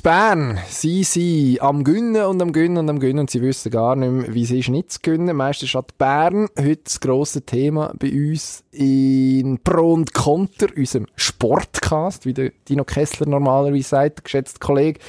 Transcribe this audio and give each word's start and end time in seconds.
Die 0.00 0.04
Bern, 0.04 0.58
sie 0.66 1.04
sind 1.04 1.60
am 1.60 1.84
Gönnen 1.84 2.24
und 2.24 2.40
am 2.40 2.54
Gönnen 2.54 2.78
und 2.78 2.88
am 2.88 3.00
Gönnen 3.00 3.18
und 3.18 3.30
sie 3.30 3.42
wissen 3.42 3.70
gar 3.70 3.96
nicht 3.96 4.10
mehr, 4.10 4.34
wie 4.34 4.44
es 4.44 4.50
ist, 4.50 4.70
nicht 4.70 4.92
zu 4.92 5.00
gönnen. 5.02 5.36
Meisterstadt 5.36 5.98
Bern, 5.98 6.48
heute 6.58 6.80
das 6.84 7.00
grosse 7.00 7.42
Thema 7.42 7.92
bei 7.98 8.10
uns 8.10 8.64
in 8.72 9.58
Pro 9.62 9.92
und 9.92 10.14
Konter, 10.14 10.68
unserem 10.74 11.06
Sportcast, 11.16 12.24
wie 12.24 12.32
der 12.32 12.50
Dino 12.66 12.84
Kessler 12.84 13.28
normalerweise 13.28 13.90
sagt, 13.90 14.16
der 14.16 14.22
geschätzte 14.22 14.58
Kollege, 14.58 15.00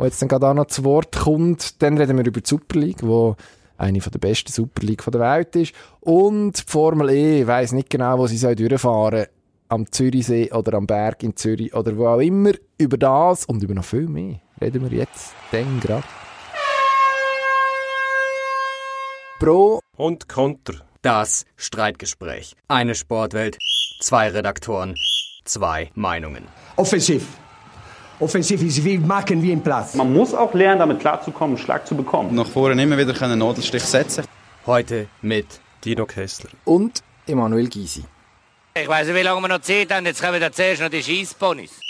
der 0.00 0.06
jetzt 0.06 0.20
dann 0.20 0.28
gerade 0.28 0.48
auch 0.48 0.54
noch 0.54 0.66
zu 0.66 0.82
Wort 0.82 1.16
kommt. 1.16 1.80
Dann 1.80 1.96
reden 1.96 2.18
wir 2.18 2.26
über 2.26 2.40
die 2.40 2.48
Super 2.48 2.80
League, 2.80 3.04
wo 3.04 3.36
eine 3.78 4.00
der 4.00 4.18
besten 4.18 4.50
Super 4.50 4.84
League 4.84 5.04
der 5.08 5.20
Welt 5.20 5.54
ist. 5.54 5.74
Und 6.00 6.58
die 6.58 6.62
Formel 6.66 7.10
E, 7.10 7.46
weiss 7.46 7.70
nicht 7.70 7.88
genau, 7.88 8.18
wo 8.18 8.26
sie 8.26 8.36
soll 8.36 8.56
durchfahren 8.56 9.26
am 9.70 9.90
Zürichsee 9.90 10.50
oder 10.52 10.74
am 10.74 10.86
Berg 10.86 11.22
in 11.22 11.36
Zürich 11.36 11.74
oder 11.74 11.96
wo 11.96 12.08
auch 12.08 12.18
immer. 12.18 12.52
Über 12.76 12.98
das 12.98 13.46
und 13.46 13.62
über 13.62 13.74
noch 13.74 13.84
viel 13.84 14.08
mehr 14.08 14.40
reden 14.60 14.90
wir 14.90 14.98
jetzt 14.98 15.32
dann 15.52 15.80
gerade. 15.80 16.04
Pro 19.38 19.80
und 19.96 20.28
Konter. 20.28 20.74
Das 21.02 21.46
Streitgespräch. 21.56 22.54
Eine 22.68 22.94
Sportwelt, 22.94 23.56
zwei 24.00 24.28
Redaktoren, 24.28 24.94
zwei 25.44 25.90
Meinungen. 25.94 26.44
Offensiv. 26.76 27.26
Offensiv 28.18 28.62
ist 28.62 28.84
wie 28.84 28.98
machen 28.98 29.42
wie 29.42 29.52
im 29.52 29.62
Platz. 29.62 29.94
Man 29.94 30.12
muss 30.12 30.34
auch 30.34 30.52
lernen, 30.52 30.80
damit 30.80 31.00
klarzukommen, 31.00 31.56
einen 31.56 31.64
Schlag 31.64 31.86
zu 31.86 31.94
bekommen. 31.94 32.34
Nach 32.34 32.46
vorne 32.46 32.82
immer 32.82 32.98
wieder 32.98 33.22
einen 33.22 33.38
Nadelstich 33.38 33.82
setzen. 33.82 34.24
Heute 34.66 35.06
mit 35.22 35.46
Dino 35.82 36.04
Kessler 36.04 36.50
und 36.66 37.02
Emanuel 37.26 37.68
Gysi. 37.68 38.04
Ich 38.72 38.86
weiß 38.86 39.08
nicht, 39.08 39.16
wie 39.16 39.22
lange 39.22 39.40
wir 39.40 39.48
noch 39.48 39.60
Zeit 39.60 39.92
haben. 39.92 40.06
Jetzt 40.06 40.22
kommen 40.22 40.40
wir 40.40 40.52
zuerst 40.52 40.80
noch 40.80 40.88
die 40.88 41.02
Scheissponys. 41.02 41.80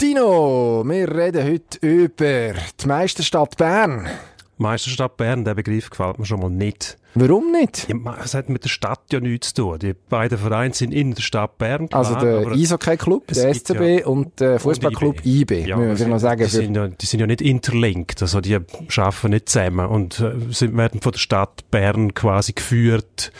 Dino, 0.00 0.82
wir 0.86 1.14
reden 1.14 1.44
heute 1.44 1.78
über 1.86 2.54
die 2.80 2.86
Meisterstadt 2.86 3.58
Bern. 3.58 4.08
Meisterstadt 4.56 5.18
Bern, 5.18 5.44
der 5.44 5.54
Begriff 5.54 5.90
gefällt 5.90 6.18
mir 6.18 6.24
schon 6.24 6.40
mal 6.40 6.48
nicht. 6.48 6.96
Warum 7.14 7.52
nicht? 7.52 7.86
Ja, 7.88 8.16
es 8.24 8.32
hat 8.32 8.48
mit 8.48 8.64
der 8.64 8.70
Stadt 8.70 9.00
ja 9.12 9.20
nichts 9.20 9.52
zu 9.52 9.62
tun. 9.62 9.78
Die 9.80 9.92
beiden 9.92 10.38
Vereine 10.38 10.72
sind 10.72 10.94
in 10.94 11.14
der 11.14 11.20
Stadt 11.20 11.58
Bern. 11.58 11.90
Klar, 11.90 12.06
also 12.06 12.14
der 12.14 12.50
Eishockey-Club, 12.50 13.26
der 13.26 13.54
SCB 13.54 13.80
ja 14.00 14.06
und 14.06 14.40
der 14.40 14.58
Fußballclub 14.58 15.26
IB, 15.26 15.66
ja, 15.66 15.76
müssen 15.76 16.06
wir 16.06 16.14
noch 16.14 16.18
sagen. 16.18 16.44
Die 16.44 16.48
sind, 16.48 16.74
ja, 16.74 16.88
die 16.88 17.06
sind 17.06 17.20
ja 17.20 17.26
nicht 17.26 17.42
interlinkt, 17.42 18.22
also 18.22 18.40
die 18.40 18.54
arbeiten 18.54 19.30
nicht 19.30 19.50
zusammen 19.50 19.86
und 19.86 20.18
äh, 20.20 20.32
sind, 20.50 20.74
werden 20.78 21.02
von 21.02 21.12
der 21.12 21.18
Stadt 21.18 21.70
Bern 21.70 22.14
quasi 22.14 22.54
geführt 22.54 23.32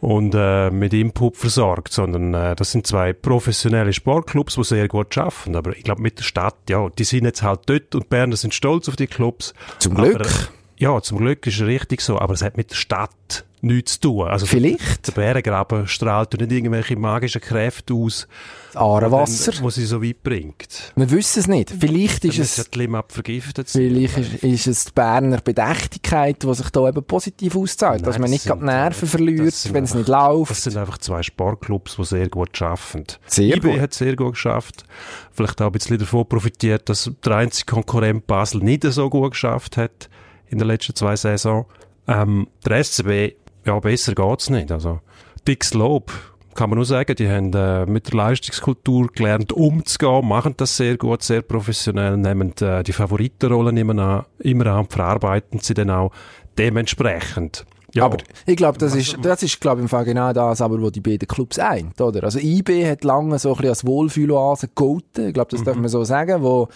und 0.00 0.34
äh, 0.34 0.70
mit 0.70 0.92
Input 0.92 1.36
versorgt, 1.36 1.92
sondern 1.92 2.34
äh, 2.34 2.56
das 2.56 2.72
sind 2.72 2.86
zwei 2.86 3.12
professionelle 3.12 3.92
Sportclubs, 3.92 4.54
die 4.54 4.64
sehr 4.64 4.88
gut 4.88 5.16
arbeiten. 5.18 5.56
Aber 5.56 5.76
ich 5.76 5.84
glaube, 5.84 6.02
mit 6.02 6.18
der 6.18 6.24
Stadt, 6.24 6.56
ja, 6.68 6.88
die 6.90 7.04
sind 7.04 7.24
jetzt 7.24 7.42
halt 7.42 7.60
dort 7.66 7.94
und 7.94 8.08
Berner 8.08 8.36
sind 8.36 8.54
stolz 8.54 8.88
auf 8.88 8.96
die 8.96 9.06
Clubs. 9.06 9.54
Zum 9.78 9.94
Glück. 9.94 10.50
Ja, 10.78 11.00
zum 11.02 11.18
Glück 11.18 11.46
ist 11.46 11.60
es 11.60 11.66
richtig 11.66 12.00
so, 12.00 12.18
aber 12.18 12.34
es 12.34 12.42
hat 12.42 12.56
mit 12.56 12.70
der 12.70 12.76
Stadt 12.76 13.44
nichts 13.62 13.94
zu 13.94 14.00
tun. 14.00 14.28
Also 14.28 14.46
Vielleicht. 14.46 15.08
Der, 15.08 15.14
der 15.14 15.20
Bärengraben 15.20 15.88
strahlt 15.88 16.38
nicht 16.38 16.52
irgendwelche 16.52 16.96
magischen 16.96 17.40
Kräfte 17.40 17.94
aus. 17.94 18.28
Das 18.72 18.80
Aarewasser. 18.80 19.52
Wo 19.60 19.70
sie 19.70 19.84
so 19.84 20.00
weit 20.02 20.22
bringt. 20.22 20.92
Wir 20.94 21.10
wissen 21.10 21.40
es 21.40 21.48
nicht. 21.48 21.74
Vielleicht 21.76 22.24
ist 22.24 22.38
es... 22.38 22.56
Ja 22.58 22.64
die 22.72 22.78
Limap 22.78 23.10
vergiftet 23.10 23.68
Vielleicht 23.68 24.18
ist, 24.18 24.44
ist, 24.44 24.66
es 24.68 24.84
die 24.84 24.92
Berner 24.92 25.40
Bedächtigkeit, 25.40 26.42
die 26.42 26.54
sich 26.54 26.70
da 26.70 26.88
eben 26.88 27.02
positiv 27.02 27.56
auszahlt. 27.56 28.06
Dass 28.06 28.18
man 28.18 28.30
nicht 28.30 28.46
gerade 28.46 28.64
Nerven 28.64 29.08
verliert, 29.08 29.72
wenn 29.72 29.84
es 29.84 29.94
nicht 29.94 30.08
läuft. 30.08 30.52
Das 30.52 30.62
sind 30.62 30.76
einfach 30.76 30.98
zwei 30.98 31.22
Sportclubs, 31.22 31.96
die 31.96 32.04
sehr 32.04 32.28
gut 32.28 32.60
arbeiten. 32.62 33.06
Sehr 33.26 33.56
IB 33.56 33.72
gut. 33.72 33.80
hat 33.80 33.94
sehr 33.94 34.14
gut 34.14 34.34
geschafft. 34.34 34.84
Vielleicht 35.32 35.60
auch 35.60 35.66
ein 35.66 35.72
bisschen 35.72 35.98
davon 35.98 36.28
profitiert, 36.28 36.88
dass 36.88 37.10
der 37.24 37.36
einzige 37.36 37.72
Konkurrent 37.72 38.26
Basel 38.26 38.62
nicht 38.62 38.84
so 38.84 39.10
gut 39.10 39.32
geschafft 39.32 39.76
hat 39.76 40.08
in 40.50 40.58
den 40.58 40.68
letzten 40.68 40.94
zwei 40.94 41.16
Saisons. 41.16 41.66
Ähm, 42.06 42.48
der 42.64 42.82
SCB, 42.82 43.34
ja, 43.66 43.78
besser 43.80 44.14
geht's 44.14 44.50
nicht. 44.50 44.72
Also, 44.72 45.00
dickes 45.46 45.74
Lob. 45.74 46.12
Kann 46.54 46.70
man 46.70 46.78
nur 46.78 46.86
sagen, 46.86 47.14
die 47.14 47.28
haben 47.28 47.52
äh, 47.54 47.86
mit 47.86 48.08
der 48.08 48.16
Leistungskultur 48.16 49.08
gelernt 49.14 49.52
umzugehen, 49.52 50.26
machen 50.26 50.54
das 50.56 50.76
sehr 50.76 50.96
gut, 50.96 51.22
sehr 51.22 51.42
professionell, 51.42 52.16
nehmen 52.16 52.52
äh, 52.60 52.82
die 52.82 52.92
Favoritenrollen 52.92 53.76
immer 53.76 54.02
an, 54.02 54.24
immer 54.40 54.66
an 54.66 54.80
und 54.80 54.92
verarbeiten 54.92 55.60
sie 55.60 55.74
dann 55.74 55.90
auch 55.90 56.10
dementsprechend. 56.58 57.64
Ja. 57.94 58.04
Aber 58.04 58.18
ich 58.44 58.56
glaube, 58.56 58.76
das 58.78 58.94
ist, 58.94 59.16
das 59.22 59.42
ist 59.42 59.60
glaube 59.60 59.80
im 59.80 59.88
Fall 59.88 60.04
genau 60.04 60.32
das, 60.32 60.60
aber 60.60 60.80
wo 60.80 60.90
die 60.90 61.00
beiden 61.00 61.26
Clubs 61.28 61.58
eint, 61.58 62.00
oder? 62.00 62.24
Also 62.24 62.38
IB 62.38 62.90
hat 62.90 63.04
lange 63.04 63.38
so 63.38 63.50
ein 63.50 63.54
bisschen 63.54 63.68
als 63.70 63.86
Wohlfühloase 63.86 64.68
gegolten, 64.68 65.28
ich 65.28 65.34
glaube, 65.34 65.50
das 65.50 65.60
mhm. 65.60 65.64
darf 65.64 65.76
man 65.76 65.88
so 65.88 66.04
sagen, 66.04 66.42
wo 66.42 66.68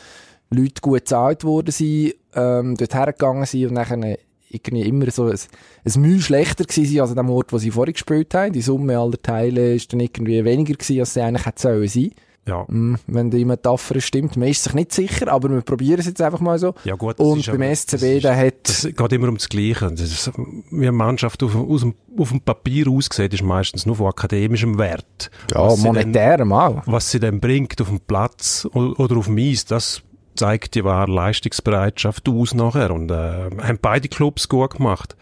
Leute 0.53 0.81
gut 0.81 1.01
gezahlt 1.01 1.45
worden 1.45 1.71
sind, 1.71 2.15
ähm, 2.35 2.77
dort 2.77 2.95
hergegangen 2.95 3.47
sind 3.47 3.67
und 3.67 3.75
nachher 3.75 4.19
irgendwie 4.49 4.83
immer 4.83 5.11
so 5.11 5.25
ein, 5.25 5.39
ein 5.85 6.01
Mühe 6.01 6.21
schlechter 6.21 6.65
gewesen 6.65 7.01
als 7.01 7.11
an 7.11 7.17
dem 7.17 7.31
Ort, 7.31 7.53
wo 7.53 7.59
sie 7.59 7.71
vorher 7.71 7.93
gespielt 7.93 8.35
haben. 8.35 8.53
Die 8.53 8.63
Summe 8.63 8.99
aller 8.99 9.21
Teile 9.21 9.75
ist 9.75 9.93
dann 9.93 10.01
irgendwie 10.01 10.45
weniger 10.45 10.75
gewesen, 10.75 11.01
als 11.01 11.15
sie 11.15 11.23
eigentlich 11.23 11.47
hätte 11.47 11.63
sollen 11.63 11.89
sein. 11.89 12.11
Ja. 12.45 12.65
Mm, 12.67 12.97
wenn 13.07 13.31
die 13.31 13.45
Metapher 13.45 14.01
stimmt. 14.01 14.37
Man 14.37 14.49
ist 14.49 14.65
sich 14.65 14.75
nicht 14.75 14.93
sicher, 14.93 15.29
aber 15.29 15.49
wir 15.49 15.61
probieren 15.61 16.01
es 16.01 16.07
jetzt 16.07 16.21
einfach 16.21 16.41
mal 16.41 16.59
so. 16.59 16.75
Ja, 16.85 16.97
gut, 16.97 17.19
Und 17.21 17.47
beim 17.47 17.63
aber, 17.63 17.75
SCB, 17.75 18.21
der 18.21 18.37
hat... 18.37 18.55
Das 18.69 18.83
geht 18.83 19.13
immer 19.13 19.27
ums 19.27 19.49
Gleiche. 19.49 19.89
Das 19.93 20.01
ist, 20.01 20.33
wie 20.71 20.83
eine 20.83 20.93
Mannschaft 20.93 21.43
auf, 21.45 21.55
aus 21.55 21.83
dem, 21.83 21.95
auf 22.19 22.31
dem 22.31 22.41
Papier 22.41 22.89
aussieht, 22.89 23.33
ist 23.33 23.45
meistens 23.45 23.87
nur 23.87 23.95
von 23.95 24.09
akademischem 24.09 24.77
Wert. 24.77 25.31
Ja, 25.55 25.75
monetärem 25.77 26.53
auch. 26.53 26.83
Was 26.87 27.13
sie 27.13 27.21
dann 27.21 27.39
bringt 27.39 27.81
auf 27.81 27.89
dem 27.89 28.01
Platz 28.01 28.69
oder 28.73 29.17
auf 29.17 29.27
dem 29.27 29.39
Eis, 29.39 29.65
das 29.65 30.03
zeigt 30.35 30.75
die 30.75 30.85
wahre 30.85 31.11
Leistungsbereitschaft 31.11 32.29
aus 32.29 32.55
nachher 32.55 32.91
und 32.91 33.11
äh, 33.11 33.51
haben 33.63 33.79
beide 33.81 34.09
Clubs 34.09 34.49
gut 34.49 34.77
gemacht. 34.77 35.17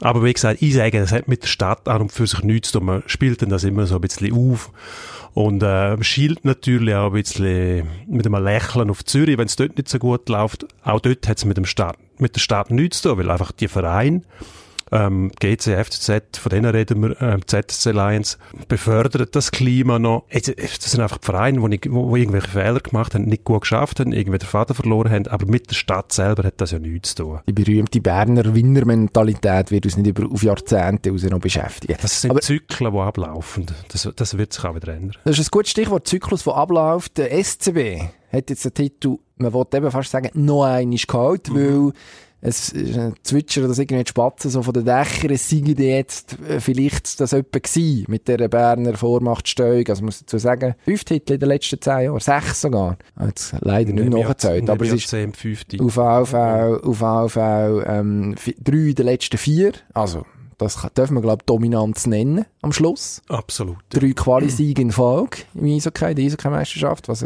Aber 0.00 0.24
wie 0.24 0.32
gesagt, 0.32 0.60
ich 0.60 0.74
sage, 0.74 0.98
das 0.98 1.12
hat 1.12 1.28
mit 1.28 1.42
der 1.42 1.48
Stadt 1.48 1.88
an 1.88 2.02
und 2.02 2.12
für 2.12 2.26
sich 2.26 2.42
nichts 2.42 2.72
zu 2.72 2.78
tun. 2.78 2.86
Man 2.86 3.02
spielt 3.06 3.42
dann 3.42 3.48
das 3.48 3.64
immer 3.64 3.86
so 3.86 3.94
ein 3.96 4.00
bisschen 4.00 4.32
auf 4.32 4.70
und 5.34 5.62
äh, 5.62 6.02
schielt 6.02 6.44
natürlich 6.44 6.94
auch 6.94 7.06
ein 7.06 7.22
bisschen 7.22 7.88
mit 8.08 8.26
einem 8.26 8.42
Lächeln 8.42 8.90
auf 8.90 9.04
Zürich, 9.04 9.38
wenn 9.38 9.46
es 9.46 9.56
dort 9.56 9.76
nicht 9.76 9.88
so 9.88 9.98
gut 9.98 10.28
läuft. 10.28 10.66
Auch 10.82 11.00
dort 11.00 11.28
hat 11.28 11.38
es 11.38 11.44
mit, 11.44 11.56
mit 11.56 12.36
der 12.36 12.40
Stadt 12.40 12.70
nichts 12.70 13.02
zu 13.02 13.10
tun, 13.10 13.18
weil 13.18 13.30
einfach 13.30 13.52
die 13.52 13.68
Vereine 13.68 14.22
ähm, 14.94 15.30
GC, 15.40 15.84
FCZ, 15.84 16.38
von 16.38 16.50
denen 16.50 16.70
reden 16.70 17.02
wir, 17.02 17.20
ähm, 17.20 17.40
ZSC 17.46 17.90
Alliance, 17.90 18.38
befördert 18.68 19.34
das 19.34 19.50
Klima 19.50 19.98
noch. 19.98 20.24
Das 20.32 20.46
sind 20.46 21.00
einfach 21.00 21.18
die 21.18 21.26
Vereine, 21.26 21.60
die, 21.60 21.68
nicht, 21.68 21.92
wo, 21.92 22.08
wo 22.08 22.16
irgendwelche 22.16 22.48
Fehler 22.48 22.80
gemacht 22.80 23.14
haben, 23.14 23.24
nicht 23.24 23.44
gut 23.44 23.62
geschafft 23.62 24.00
haben, 24.00 24.12
irgendwie 24.12 24.38
den 24.38 24.46
Vater 24.46 24.74
verloren 24.74 25.10
haben, 25.10 25.26
aber 25.26 25.46
mit 25.46 25.70
der 25.70 25.74
Stadt 25.74 26.12
selber 26.12 26.44
hat 26.44 26.60
das 26.60 26.70
ja 26.70 26.78
nichts 26.78 27.14
zu 27.14 27.24
tun. 27.24 27.40
Die 27.48 27.52
berühmte 27.52 28.00
Berner 28.00 28.54
Winnermentalität 28.54 29.70
wird 29.70 29.84
uns 29.84 29.96
nicht 29.96 30.06
über, 30.06 30.30
auf 30.30 30.42
Jahrzehnte 30.42 31.10
raus 31.10 31.24
noch 31.24 31.40
beschäftigen. 31.40 31.96
Das 32.00 32.20
sind 32.20 32.30
aber, 32.30 32.40
Zyklen, 32.40 32.92
die 32.92 32.98
ablaufen. 32.98 33.66
Das, 33.88 34.08
das 34.14 34.38
wird 34.38 34.52
sich 34.52 34.64
auch 34.64 34.74
wieder 34.74 34.94
ändern. 34.94 35.16
Das 35.24 35.38
ist 35.38 35.48
ein 35.48 35.50
gutes 35.50 35.72
Stichwort, 35.72 36.06
Zyklus, 36.06 36.44
der 36.44 36.54
abläuft. 36.54 37.18
Der 37.18 37.32
SCB 37.42 38.02
hat 38.32 38.50
jetzt 38.50 38.64
den 38.64 38.74
Titel, 38.74 39.16
man 39.36 39.52
wollte 39.52 39.76
eben 39.76 39.90
fast 39.90 40.10
sagen, 40.10 40.30
noch 40.34 40.64
einmal 40.64 40.96
geholt, 40.96 41.50
mhm. 41.50 41.54
weil 41.54 41.92
es 42.44 42.74
zwitschern 43.22 43.68
das 43.68 43.78
irgendwie 43.78 44.06
Spatzen 44.06 44.50
so 44.50 44.62
von 44.62 44.74
den 44.74 44.84
Dächern, 44.84 45.30
es 45.30 45.48
sei 45.48 45.62
jetzt 45.66 46.38
äh, 46.46 46.60
vielleicht 46.60 47.18
das 47.18 47.32
etwa 47.32 47.58
gewesen 47.58 48.04
mit 48.08 48.28
der 48.28 48.48
Berner 48.48 48.96
Vormachtsteuung, 48.98 49.86
also 49.88 50.04
muss 50.04 50.16
ich 50.16 50.26
dazu 50.26 50.38
sagen, 50.38 50.74
fünf 50.84 51.04
Titel 51.04 51.32
in 51.32 51.40
den 51.40 51.48
letzten 51.48 51.80
zehn 51.80 52.02
Jahren, 52.02 52.20
sechs 52.20 52.60
sogar. 52.60 52.98
Jetzt 53.24 53.54
leider 53.60 53.94
nicht 53.94 54.10
nachgezählt, 54.10 54.68
aber 54.68 54.84
es 54.84 54.92
ist 54.92 55.08
10, 55.08 55.32
auf 55.80 55.98
AV, 55.98 56.34
auf 56.84 57.02
AV, 57.02 57.36
ähm, 57.86 58.34
drei 58.62 58.76
in 58.76 58.94
den 58.94 59.06
letzten 59.06 59.38
vier, 59.38 59.72
also 59.94 60.26
das 60.58 60.86
dürfen 60.94 61.14
wir, 61.14 61.22
glaube 61.22 61.40
ich, 61.42 61.46
Dominanz 61.46 62.06
nennen 62.06 62.44
am 62.60 62.72
Schluss. 62.72 63.22
Absolut. 63.28 63.78
Drei 63.88 64.12
Quali-Siege 64.12 64.82
in 64.82 64.92
Folge 64.92 65.38
im 65.54 65.64
Eishockey, 65.64 66.14
der 66.14 66.26
Eishockey-Meisterschaft, 66.26 67.08
was 67.08 67.24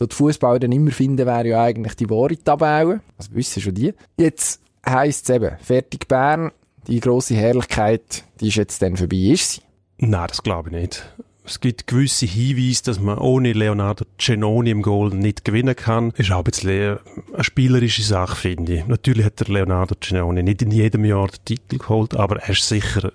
so 0.00 0.06
die 0.06 0.16
Fußballer 0.16 0.60
dann 0.60 0.72
immer 0.72 0.92
finden, 0.92 1.26
wäre 1.26 1.46
ja 1.46 1.62
eigentlich 1.62 1.94
die 1.94 2.08
wahre 2.08 2.34
Tabelle. 2.34 3.02
Also 3.18 3.34
wissen 3.34 3.60
schon 3.60 3.74
die. 3.74 3.92
Jetzt 4.16 4.62
heisst 4.84 5.28
es 5.28 5.36
eben, 5.36 5.58
fertig 5.60 6.08
Bern, 6.08 6.52
die 6.86 7.00
grosse 7.00 7.34
Herrlichkeit, 7.34 8.24
die 8.40 8.48
ist 8.48 8.56
jetzt 8.56 8.80
dann 8.80 8.96
vorbei, 8.96 9.18
ist 9.18 9.52
sie? 9.52 9.60
Nein, 9.98 10.26
das 10.26 10.42
glaube 10.42 10.70
ich 10.70 10.74
nicht. 10.74 11.14
Es 11.44 11.60
gibt 11.60 11.86
gewisse 11.86 12.24
Hinweise, 12.24 12.84
dass 12.84 12.98
man 12.98 13.18
ohne 13.18 13.52
Leonardo 13.52 14.06
Cenoni 14.18 14.70
im 14.70 14.80
Goal 14.80 15.10
nicht 15.10 15.44
gewinnen 15.44 15.76
kann. 15.76 16.12
Ist 16.16 16.32
auch 16.32 16.38
ein 16.38 16.44
bisschen 16.44 16.98
eine 17.34 17.44
spielerische 17.44 18.02
Sache, 18.02 18.36
finde 18.36 18.76
ich. 18.76 18.86
Natürlich 18.86 19.26
hat 19.26 19.40
der 19.40 19.48
Leonardo 19.48 19.96
Cenoni 20.00 20.42
nicht 20.42 20.62
in 20.62 20.70
jedem 20.70 21.04
Jahr 21.04 21.28
den 21.28 21.44
Titel 21.44 21.76
geholt, 21.76 22.16
aber 22.16 22.36
er 22.40 22.50
ist 22.50 22.66
sicher 22.66 23.12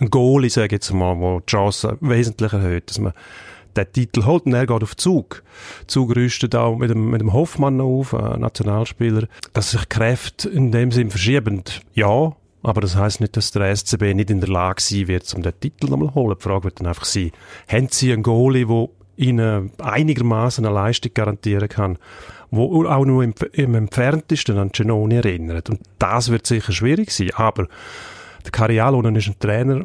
ein 0.00 0.10
sage 0.48 0.66
ich 0.66 0.72
jetzt 0.72 0.92
mal, 0.92 1.18
der 1.18 1.40
die 1.40 1.46
Chance 1.46 1.98
wesentlich 2.00 2.52
erhöht, 2.52 2.90
dass 2.90 3.00
man 3.00 3.12
den 3.76 3.92
Titel 3.92 4.24
holt 4.24 4.46
und 4.46 4.54
er 4.54 4.66
geht 4.66 4.82
auf 4.82 4.96
Zug. 4.96 5.42
Zug 5.86 6.14
rüstet 6.16 6.54
auch 6.54 6.76
mit 6.76 6.90
dem, 6.90 7.10
mit 7.10 7.20
dem 7.20 7.32
Hoffmann 7.32 7.80
auf, 7.80 8.14
ein 8.14 8.40
Nationalspieler, 8.40 9.28
dass 9.52 9.72
sich 9.72 9.88
Kräfte 9.88 10.48
in 10.48 10.72
dem 10.72 10.90
Sinn 10.90 11.10
verschieben. 11.10 11.62
Ja, 11.94 12.32
aber 12.62 12.80
das 12.80 12.96
heißt 12.96 13.20
nicht, 13.20 13.36
dass 13.36 13.52
der 13.52 13.74
SCB 13.74 14.14
nicht 14.14 14.30
in 14.30 14.40
der 14.40 14.48
Lage 14.48 14.82
sein 14.82 15.08
wird, 15.08 15.32
um 15.34 15.42
den 15.42 15.58
Titel 15.60 15.88
nochmal 15.88 16.08
zu 16.08 16.14
holen. 16.14 16.36
Die 16.38 16.42
Frage 16.42 16.64
wird 16.64 16.80
dann 16.80 16.86
einfach 16.88 17.04
sein, 17.04 17.30
haben 17.68 17.88
sie 17.90 18.12
einen 18.12 18.22
Goalie, 18.22 18.66
der 18.66 18.88
ihnen 19.16 19.72
einigermaßen 19.78 20.64
eine 20.64 20.74
Leistung 20.74 21.12
garantieren 21.14 21.68
kann, 21.68 21.98
wo 22.50 22.86
auch 22.86 23.04
nur 23.04 23.24
im, 23.24 23.34
im 23.52 23.74
entferntesten 23.74 24.58
an 24.58 24.70
Genoni 24.70 25.16
erinnert. 25.16 25.70
Und 25.70 25.80
das 25.98 26.30
wird 26.30 26.46
sicher 26.46 26.72
schwierig 26.72 27.10
sein, 27.10 27.30
aber 27.34 27.66
der 28.44 28.52
Cariallo 28.52 29.00
ist 29.10 29.28
ein 29.28 29.38
Trainer, 29.38 29.84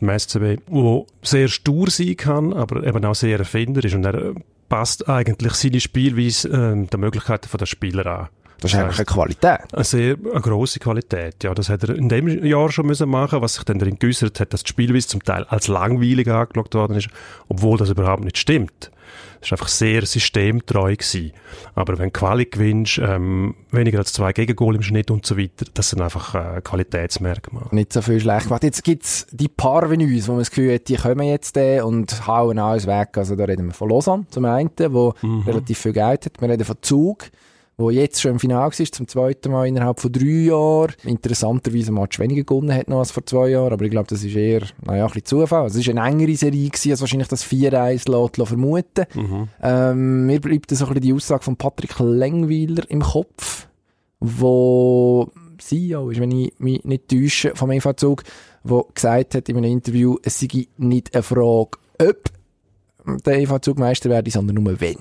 im 0.00 0.18
SCB, 0.18 0.60
der 0.70 1.06
sehr 1.22 1.48
stur 1.48 1.90
sein 1.90 2.16
kann, 2.16 2.52
aber 2.52 2.84
eben 2.84 3.04
auch 3.04 3.14
sehr 3.14 3.38
erfinderisch 3.38 3.94
und 3.94 4.04
er 4.04 4.34
passt 4.68 5.08
eigentlich 5.08 5.54
seine 5.54 5.80
Spielweise 5.80 6.48
äh, 6.48 6.86
der 6.86 6.98
Möglichkeiten 6.98 7.48
der 7.56 7.66
Spieler 7.66 8.06
an. 8.06 8.28
Das 8.60 8.72
ist 8.72 8.78
eigentlich 8.78 8.98
eine 8.98 9.06
Qualität. 9.06 9.72
Eine 9.72 9.84
sehr 9.84 10.16
eine 10.32 10.40
grosse 10.40 10.80
Qualität, 10.80 11.44
ja. 11.44 11.54
Das 11.54 11.68
hat 11.68 11.84
er 11.84 11.94
in 11.94 12.08
dem 12.08 12.44
Jahr 12.44 12.70
schon 12.72 12.86
müssen 12.86 13.08
machen, 13.08 13.40
was 13.40 13.54
sich 13.54 13.64
dann 13.64 13.78
darin 13.78 13.98
geäussert 13.98 14.40
hat, 14.40 14.52
dass 14.52 14.64
die 14.64 14.70
Spielweise 14.70 15.06
zum 15.06 15.22
Teil 15.22 15.44
als 15.44 15.68
langweilig 15.68 16.28
angeschaut 16.28 16.74
worden 16.74 16.96
ist, 16.96 17.08
obwohl 17.48 17.78
das 17.78 17.90
überhaupt 17.90 18.24
nicht 18.24 18.38
stimmt. 18.38 18.90
Das 19.40 19.50
war 19.50 19.56
einfach 19.56 19.68
sehr 19.68 20.04
systemtreu 20.04 20.96
gewesen. 20.96 21.32
Aber 21.74 21.98
wenn 21.98 22.06
du 22.06 22.10
Quali 22.12 22.46
gewinnst, 22.46 22.98
ähm, 22.98 23.54
weniger 23.70 23.98
als 23.98 24.12
zwei 24.12 24.32
Gegengol 24.32 24.74
im 24.74 24.82
Schnitt 24.82 25.10
und 25.10 25.24
so 25.24 25.38
weiter, 25.38 25.64
das 25.74 25.90
sind 25.90 26.00
einfach 26.00 26.34
äh, 26.34 26.60
Qualitätsmerkmale. 26.60 27.68
Nicht 27.70 27.92
so 27.92 28.02
viel 28.02 28.20
schlecht 28.20 28.44
gemacht. 28.44 28.64
Jetzt 28.64 28.82
gibt's 28.82 29.26
die 29.30 29.48
Parvenus, 29.48 30.26
wo 30.26 30.32
man 30.32 30.40
das 30.40 30.50
Gefühl 30.50 30.74
hat, 30.74 30.88
die 30.88 30.96
kommen 30.96 31.26
jetzt 31.26 31.56
äh, 31.56 31.80
und 31.80 32.26
hauen 32.26 32.58
alles 32.58 32.86
weg. 32.86 33.16
Also 33.16 33.36
da 33.36 33.44
reden 33.44 33.66
wir 33.66 33.74
von 33.74 33.88
Lausanne 33.88 34.26
zum 34.30 34.44
einen, 34.44 34.70
wo 34.88 35.14
mhm. 35.22 35.42
relativ 35.42 35.78
viel 35.78 35.92
Geld 35.92 36.26
hat. 36.26 36.40
Wir 36.40 36.48
reden 36.48 36.64
von 36.64 36.76
Zug, 36.82 37.30
wo 37.78 37.90
jetzt 37.90 38.20
schon 38.20 38.32
im 38.32 38.40
Finale 38.40 38.72
war, 38.72 38.72
zum 38.72 39.06
zweiten 39.06 39.52
Mal 39.52 39.68
innerhalb 39.68 40.00
von 40.00 40.10
drei 40.10 40.46
Jahren. 40.46 40.94
Interessanterweise 41.04 41.92
ein 41.92 41.94
Match 41.94 42.18
weniger 42.18 42.42
gewonnen 42.42 42.74
hat 42.74 42.88
noch 42.88 42.98
als 42.98 43.12
vor 43.12 43.24
zwei 43.24 43.50
Jahren, 43.50 43.72
aber 43.72 43.84
ich 43.84 43.92
glaube, 43.92 44.08
das 44.08 44.24
ist 44.24 44.34
eher, 44.34 44.62
naja, 44.84 45.04
ein 45.04 45.12
bisschen 45.12 45.26
Zufall. 45.26 45.66
Es 45.66 45.86
war 45.86 45.96
eine 45.96 46.10
engere 46.10 46.36
Serie 46.36 46.68
gewesen, 46.68 46.90
als 46.90 47.00
wahrscheinlich 47.00 47.28
das 47.28 47.46
4-1 47.46 48.46
vermuten 48.46 49.06
mhm. 49.14 49.48
ähm, 49.62 50.26
Mir 50.26 50.40
bleibt 50.40 50.70
so 50.70 50.84
ein 50.84 50.88
bisschen 50.88 51.02
die 51.02 51.12
Aussage 51.12 51.44
von 51.44 51.56
Patrick 51.56 51.96
Lengweiler 52.00 52.82
im 52.90 53.00
Kopf, 53.00 53.68
wo 54.18 55.30
CEO 55.58 56.10
ist, 56.10 56.20
wenn 56.20 56.32
ich 56.32 56.54
mich 56.58 56.84
nicht 56.84 57.08
täusche, 57.08 57.52
vom 57.54 57.70
EV-Zug, 57.70 58.24
wo 58.64 58.88
gesagt 58.92 59.36
hat 59.36 59.48
in 59.48 59.56
einem 59.56 59.70
Interview, 59.70 60.16
es 60.24 60.40
sei 60.40 60.66
nicht 60.78 61.14
eine 61.14 61.22
Frage, 61.22 61.78
ob 62.00 62.24
der 63.24 63.38
EV-Zugmeister 63.40 64.10
werde, 64.10 64.32
sondern 64.32 64.56
nur 64.56 64.80
wenn. 64.80 64.98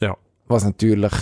Ja. 0.00 0.16
Was 0.46 0.64
natürlich 0.64 1.12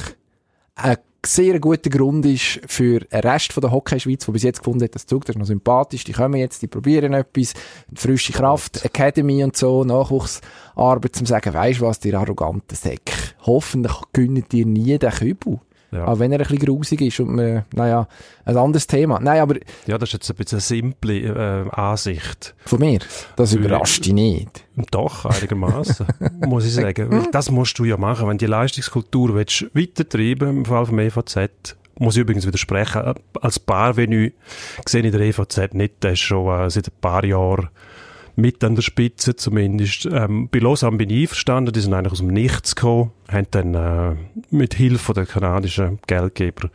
ein 0.83 0.97
sehr 1.25 1.61
guter 1.61 1.91
Grund 1.91 2.25
ist 2.25 2.61
für 2.67 3.01
den 3.01 3.21
Rest 3.21 3.53
von 3.53 3.61
der 3.61 3.71
Hockey-Schweiz, 3.71 4.25
der 4.25 4.33
bis 4.33 4.43
jetzt 4.43 4.61
gefunden 4.61 4.85
hat, 4.85 4.95
das 4.95 5.07
Zug, 5.07 5.25
das 5.25 5.37
ist 5.37 5.39
noch 5.39 5.47
sympathisch, 5.47 6.05
die 6.05 6.13
kommen 6.13 6.37
jetzt, 6.37 6.63
die 6.63 6.67
probieren 6.67 7.13
etwas, 7.13 7.53
frische 7.95 8.33
Kraft, 8.33 8.85
Academy 8.85 9.45
und 9.45 9.57
so, 9.57 9.85
Nachwuchsarbeit, 9.85 11.15
zum 11.15 11.27
sagen, 11.27 11.53
weisst 11.53 11.81
was, 11.83 12.01
die 12.01 12.15
arroganten 12.15 12.77
Säcke, 12.77 13.13
hoffentlich 13.43 13.95
gönnen 14.13 14.45
dir 14.51 14.65
nie 14.65 14.99
den 14.99 15.11
Kübel. 15.11 15.61
Ja. 15.93 16.07
Auch 16.07 16.19
wenn 16.19 16.31
er 16.33 16.39
ein 16.39 16.47
bisschen 16.47 16.61
grusig 16.61 17.01
ist 17.01 17.19
und 17.21 17.35
man, 17.35 17.65
naja, 17.75 18.07
ein 18.45 18.57
anderes 18.57 18.87
Thema. 18.87 19.19
Nein, 19.21 19.41
aber... 19.41 19.57
Ja, 19.87 19.99
das 19.99 20.11
ist 20.11 20.13
jetzt 20.15 20.31
ein 20.31 20.37
bisschen 20.37 20.57
eine 20.57 20.61
simple 20.61 21.19
äh, 21.19 21.71
Ansicht. 21.71 22.55
Von 22.65 22.79
mir? 22.79 23.01
Das 23.37 23.55
überrascht 23.55 24.07
dich 24.07 24.13
nicht. 24.13 24.65
Doch, 24.91 25.25
einigermaßen, 25.25 26.07
muss 26.47 26.65
ich 26.65 26.75
sagen. 26.75 27.27
Das 27.33 27.51
musst 27.51 27.79
du 27.79 27.85
ja 27.85 27.97
machen, 27.97 28.29
wenn 28.29 28.39
die 28.39 28.47
Leistungskultur 28.47 29.35
willst, 29.35 29.67
weitertreiben 29.75 30.59
im 30.59 30.65
Fall 30.65 30.87
vom 30.87 30.99
EVZ, 30.99 31.77
muss 31.99 32.17
ich 32.17 32.23
übrigens 32.23 32.47
widersprechen, 32.47 33.15
als 33.41 33.59
Barvenue 33.59 34.33
sehe 34.87 35.03
ich 35.03 35.13
der 35.13 35.21
EVZ 35.21 35.75
nicht, 35.75 36.03
der 36.03 36.13
ist 36.13 36.21
schon 36.21 36.49
äh, 36.49 36.71
seit 36.71 36.89
ein 36.89 36.95
paar 37.01 37.25
Jahren 37.25 37.69
mit 38.41 38.63
an 38.65 38.75
der 38.75 38.83
Spitze 38.83 39.37
zumindest. 39.37 40.07
Ähm, 40.07 40.49
bei 40.51 40.59
Lausanne 40.59 40.97
bin 40.97 41.11
ich 41.11 41.23
einverstanden, 41.23 41.73
die 41.73 41.81
sind 41.81 41.95
eigentlich 41.95 42.13
aus 42.13 42.19
dem 42.19 42.29
Nichts 42.29 42.75
gekommen, 42.75 43.11
haben 43.29 43.47
dann 43.51 43.75
äh, 43.75 44.17
mit 44.51 44.75
Hilfe 44.75 45.13
der 45.13 45.27
kanadischen 45.27 45.99
Geldgeber 46.07 46.71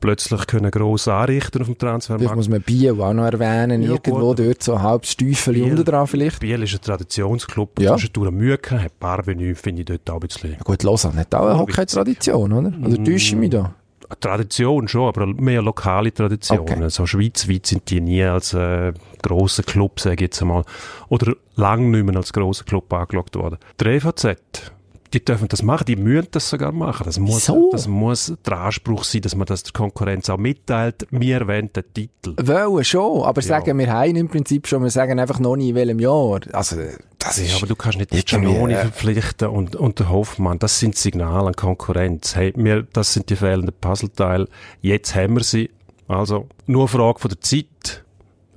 plötzlich 0.00 0.46
können 0.46 0.70
gross 0.70 1.08
anrichten 1.08 1.60
auf 1.60 1.68
dem 1.68 1.78
Transfermarkt. 1.78 2.22
Vielleicht 2.22 2.36
muss 2.36 2.48
man 2.48 2.62
Biel 2.62 3.00
auch 3.00 3.12
noch 3.12 3.24
erwähnen, 3.24 3.82
ja, 3.82 3.92
irgendwo 3.92 4.28
gut. 4.28 4.38
dort 4.38 4.62
so 4.62 4.74
ein 4.74 4.82
halbes 4.82 5.12
Stiefel 5.12 5.62
unten 5.62 5.84
dran 5.84 6.06
vielleicht. 6.06 6.40
Biel 6.40 6.62
ist 6.62 6.74
ein 6.74 6.80
Traditionsclub, 6.80 7.80
ja. 7.80 7.92
zwischendurch 7.92 8.30
Mühe 8.30 8.58
hat 8.70 8.98
Barvenue, 8.98 9.54
finde 9.54 9.82
ich 9.82 9.86
dort 9.86 10.08
auch 10.10 10.14
ein 10.14 10.28
bisschen... 10.28 10.52
Ja 10.52 10.58
gut, 10.64 10.82
Lausanne 10.82 11.20
hat 11.20 11.34
auch 11.34 11.46
eine 11.46 11.58
Hockey-Tradition, 11.58 12.52
oder? 12.52 12.72
Oder 12.84 13.04
täusche 13.04 13.34
ich 13.34 13.36
mich 13.36 13.50
da? 13.50 13.74
Tradition 14.20 14.88
schon, 14.88 15.08
aber 15.08 15.26
mehr 15.26 15.62
lokale 15.62 16.12
Traditionen. 16.12 16.62
Okay. 16.62 16.88
So 16.90 17.06
schweizweit 17.06 17.66
sind 17.66 17.90
die 17.90 18.00
nie 18.00 18.24
als 18.24 18.54
äh, 18.54 18.92
grosser 19.22 19.62
Club, 19.62 20.00
sage 20.00 20.14
ich 20.16 20.20
jetzt 20.22 20.42
einmal, 20.42 20.64
oder 21.08 21.34
lang 21.56 21.90
nicht 21.90 22.04
mehr 22.04 22.16
als 22.16 22.32
grosser 22.32 22.64
Club 22.64 22.92
angeschaut 22.92 23.34
worden. 23.36 23.58
Der 23.78 23.92
EVZ, 23.92 24.72
die 25.12 25.24
dürfen 25.24 25.48
das 25.48 25.62
machen, 25.62 25.84
die 25.86 25.96
müssen 25.96 26.28
das 26.30 26.48
sogar 26.50 26.72
machen. 26.72 27.04
Das 27.04 27.18
muss, 27.18 27.46
so. 27.46 27.70
das 27.72 27.88
muss 27.88 28.34
der 28.44 28.58
Anspruch 28.58 29.04
sein, 29.04 29.22
dass 29.22 29.34
man 29.34 29.46
das 29.46 29.62
der 29.62 29.72
Konkurrenz 29.72 30.28
auch 30.30 30.38
mitteilt. 30.38 31.06
Wir 31.10 31.46
wollen 31.46 31.72
den 31.72 31.84
Titel. 31.92 32.34
Wollen 32.40 32.84
schon, 32.84 33.22
aber 33.22 33.40
ja. 33.40 33.46
sagen 33.46 33.78
wir 33.78 33.92
haben 33.92 34.16
im 34.16 34.28
Prinzip 34.28 34.66
schon, 34.66 34.82
wir 34.82 34.90
sagen 34.90 35.18
einfach 35.18 35.38
noch 35.38 35.56
nie 35.56 35.70
in 35.70 35.74
welchem 35.74 36.00
Jahr. 36.00 36.40
Also, 36.52 36.76
das 37.18 37.38
ist 37.38 37.50
ja, 37.50 37.56
aber 37.56 37.66
du 37.66 37.76
kannst 37.76 37.98
nicht 37.98 38.12
den 38.12 38.22
Giannoni 38.22 38.74
äh, 38.74 38.80
verpflichten 38.82 39.48
und, 39.48 39.76
und 39.76 39.98
der 39.98 40.08
Hoffmann. 40.08 40.58
Das 40.58 40.78
sind 40.78 40.96
Signale 40.96 41.48
an 41.48 41.54
Konkurrenz. 41.54 42.36
Hey, 42.36 42.52
wir, 42.56 42.82
das 42.92 43.14
sind 43.14 43.30
die 43.30 43.36
fehlenden 43.36 43.74
Puzzleteile. 43.80 44.48
Jetzt 44.80 45.14
haben 45.14 45.36
wir 45.36 45.44
sie. 45.44 45.70
Also, 46.06 46.48
nur 46.66 46.82
eine 46.82 46.88
Frage 46.88 47.18
von 47.18 47.28
der 47.28 47.40
Zeit 47.40 48.04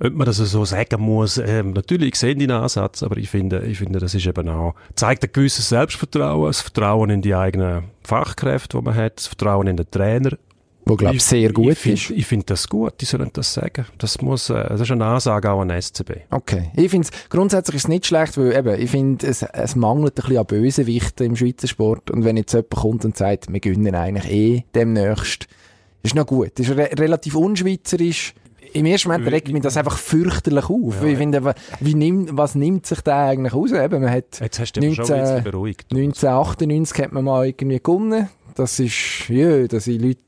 ob 0.04 0.14
man 0.14 0.26
das 0.26 0.38
so 0.38 0.64
sagen 0.64 1.00
muss. 1.00 1.38
Ähm, 1.38 1.72
natürlich, 1.72 2.10
ich 2.10 2.16
sehe 2.16 2.34
den 2.34 2.50
Ansatz, 2.50 3.02
aber 3.02 3.16
ich 3.16 3.30
finde, 3.30 3.64
ich 3.66 3.78
finde, 3.78 4.00
das 4.00 4.14
ist 4.14 4.26
eben 4.26 4.48
auch, 4.48 4.74
zeigt 4.96 5.22
ein 5.24 5.30
gewisses 5.32 5.68
Selbstvertrauen, 5.68 6.46
das 6.46 6.60
Vertrauen 6.60 7.10
in 7.10 7.22
die 7.22 7.34
eigenen 7.34 7.84
Fachkräfte, 8.02 8.78
die 8.78 8.84
man 8.84 8.94
hat, 8.94 9.18
das 9.18 9.28
Vertrauen 9.28 9.68
in 9.68 9.76
den 9.76 9.90
Trainer. 9.90 10.36
Wo, 10.84 10.96
glaube 10.96 11.14
ich, 11.14 11.22
sehr 11.22 11.52
gut 11.52 11.72
ich 11.72 11.78
find, 11.78 11.94
ist. 11.94 12.10
Ich 12.10 12.26
finde 12.26 12.46
das 12.46 12.68
gut, 12.68 12.94
die 13.00 13.04
sollen 13.04 13.30
das 13.32 13.54
sagen. 13.54 13.86
Das 13.98 14.20
muss, 14.20 14.50
äh, 14.50 14.68
das 14.68 14.80
ist 14.80 14.90
eine 14.90 15.04
Ansage 15.04 15.48
auch 15.48 15.60
an 15.60 15.70
SCB. 15.70 16.22
Okay. 16.30 16.72
Ich 16.74 16.90
finde 16.90 17.08
es, 17.08 17.28
grundsätzlich 17.28 17.76
ist 17.76 17.84
es 17.84 17.88
nicht 17.88 18.06
schlecht, 18.06 18.36
weil 18.36 18.52
eben, 18.52 18.80
ich 18.80 18.90
finde, 18.90 19.24
es, 19.24 19.42
es 19.42 19.76
mangelt 19.76 20.18
ein 20.18 20.22
bisschen 20.22 20.38
an 20.38 20.46
Bösewichten 20.46 21.26
im 21.26 21.36
Schweizer 21.36 21.68
Sport. 21.68 22.10
Und 22.10 22.24
wenn 22.24 22.36
jetzt 22.36 22.52
jemand 22.52 22.70
kommt 22.70 23.04
und 23.04 23.16
sagt, 23.16 23.52
wir 23.52 23.60
gewinnen 23.60 23.94
eigentlich 23.94 24.32
eh 24.32 24.64
demnächst, 24.74 25.46
ist 26.02 26.16
noch 26.16 26.26
gut. 26.26 26.50
Das 26.56 26.68
ist 26.68 26.76
re 26.76 26.90
relativ 26.98 27.36
unschweizerisch 27.36 28.34
im 28.72 28.86
ersten 28.86 29.08
Moment 29.08 29.30
regt 29.30 29.52
mich 29.52 29.62
das 29.62 29.76
einfach 29.76 29.98
fürchterlich 29.98 30.68
auf. 30.68 31.02
Ja, 31.02 31.08
ich 31.08 31.18
finde, 31.18 31.54
wie 31.80 31.94
nimmt, 31.94 32.36
was 32.36 32.54
nimmt 32.54 32.86
sich 32.86 33.00
da 33.00 33.28
eigentlich 33.28 33.54
raus? 33.54 33.72
Eben, 33.72 34.02
man 34.02 34.10
hat 34.10 34.40
Jetzt 34.40 34.58
hast 34.58 34.72
du 34.72 34.80
19, 34.80 35.06
schon 35.06 35.14
ein 35.14 35.44
beruhigt. 35.44 35.92
1998 35.92 37.04
hat 37.04 37.12
man 37.12 37.24
mal 37.24 37.46
irgendwie 37.46 37.78
gewonnen. 37.78 38.28
Das 38.54 38.78
ist, 38.78 39.28
ja, 39.28 39.66
da 39.66 39.80
sind 39.80 40.02
Leute, 40.02 40.20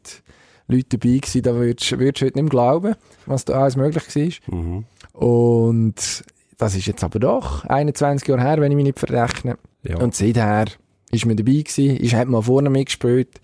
Leute 0.69 0.99
dabei 0.99 1.17
gewesen, 1.19 1.43
da 1.43 1.55
würdest 1.55 1.91
du 1.91 1.97
heute 1.97 2.25
nicht 2.25 2.35
mehr 2.35 2.45
glauben, 2.45 2.95
was 3.27 3.45
da 3.45 3.61
alles 3.61 3.77
möglich 3.77 4.05
war. 4.49 4.59
Mhm. 4.59 4.85
Und 5.13 6.25
das 6.57 6.75
ist 6.75 6.87
jetzt 6.87 7.05
aber 7.05 7.19
doch 7.19 7.65
21 7.65 8.27
Jahre 8.29 8.43
her, 8.43 8.61
wenn 8.61 8.73
ich 8.73 8.77
mich 8.77 8.87
nicht 8.87 8.99
verrechne. 8.99 9.59
Ja. 9.83 9.99
Und 9.99 10.15
seither 10.15 10.67
ist 11.11 11.27
man 11.27 11.37
dabei 11.37 11.53
gewesen, 11.53 11.97
ist, 11.97 12.15
hat 12.15 12.29
man 12.29 12.43
vorne 12.43 12.71
mitgespielt. 12.71 13.41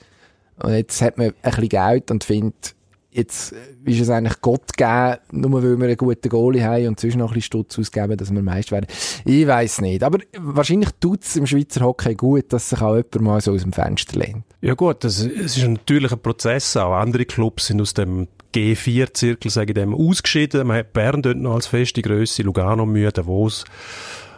Und 0.62 0.72
jetzt 0.72 1.00
hat 1.02 1.18
man 1.18 1.28
ein 1.28 1.34
bisschen 1.42 1.68
Geld 1.68 2.10
und 2.10 2.24
findet, 2.24 2.74
jetzt 3.12 3.54
ist 3.84 4.00
es 4.00 4.10
eigentlich 4.10 4.40
Gott 4.40 4.76
gegeben, 4.76 5.18
nur 5.32 5.62
weil 5.62 5.78
wir 5.78 5.86
einen 5.86 5.96
guten 5.96 6.28
Goalie 6.28 6.62
haben 6.62 6.88
und 6.88 7.00
sonst 7.00 7.16
noch 7.16 7.30
ein 7.30 7.34
bisschen 7.34 7.42
Stutz 7.42 7.78
ausgeben, 7.78 8.16
dass 8.16 8.32
wir 8.32 8.42
Meister 8.42 8.72
werden. 8.72 8.86
Ich 9.24 9.46
weiß 9.46 9.80
nicht. 9.80 10.02
Aber 10.02 10.18
wahrscheinlich 10.38 10.90
tut 11.00 11.24
es 11.24 11.36
im 11.36 11.46
Schweizer 11.46 11.84
Hockey 11.84 12.14
gut, 12.14 12.52
dass 12.52 12.70
sich 12.70 12.80
auch 12.80 12.96
jemand 12.96 13.20
mal 13.20 13.40
so 13.40 13.52
aus 13.52 13.62
dem 13.62 13.72
Fenster 13.72 14.18
lehnt. 14.18 14.44
Ja 14.60 14.74
gut, 14.74 15.04
es 15.04 15.20
ist 15.20 15.58
ein 15.58 15.78
Prozess. 16.22 16.76
Auch 16.76 16.94
andere 16.94 17.24
Clubs 17.24 17.66
sind 17.66 17.80
aus 17.80 17.94
dem 17.94 18.28
G4-Zirkel, 18.54 19.50
sage 19.50 19.70
ich 19.70 19.74
dem, 19.74 19.94
ausgeschieden. 19.94 20.66
Man 20.66 20.78
hat 20.78 20.92
Bern 20.92 21.22
dort 21.22 21.36
noch 21.36 21.54
als 21.54 21.66
feste 21.66 22.02
Größe, 22.02 22.42
Lugano 22.42 22.86
Mühe, 22.86 23.12
Davos 23.12 23.64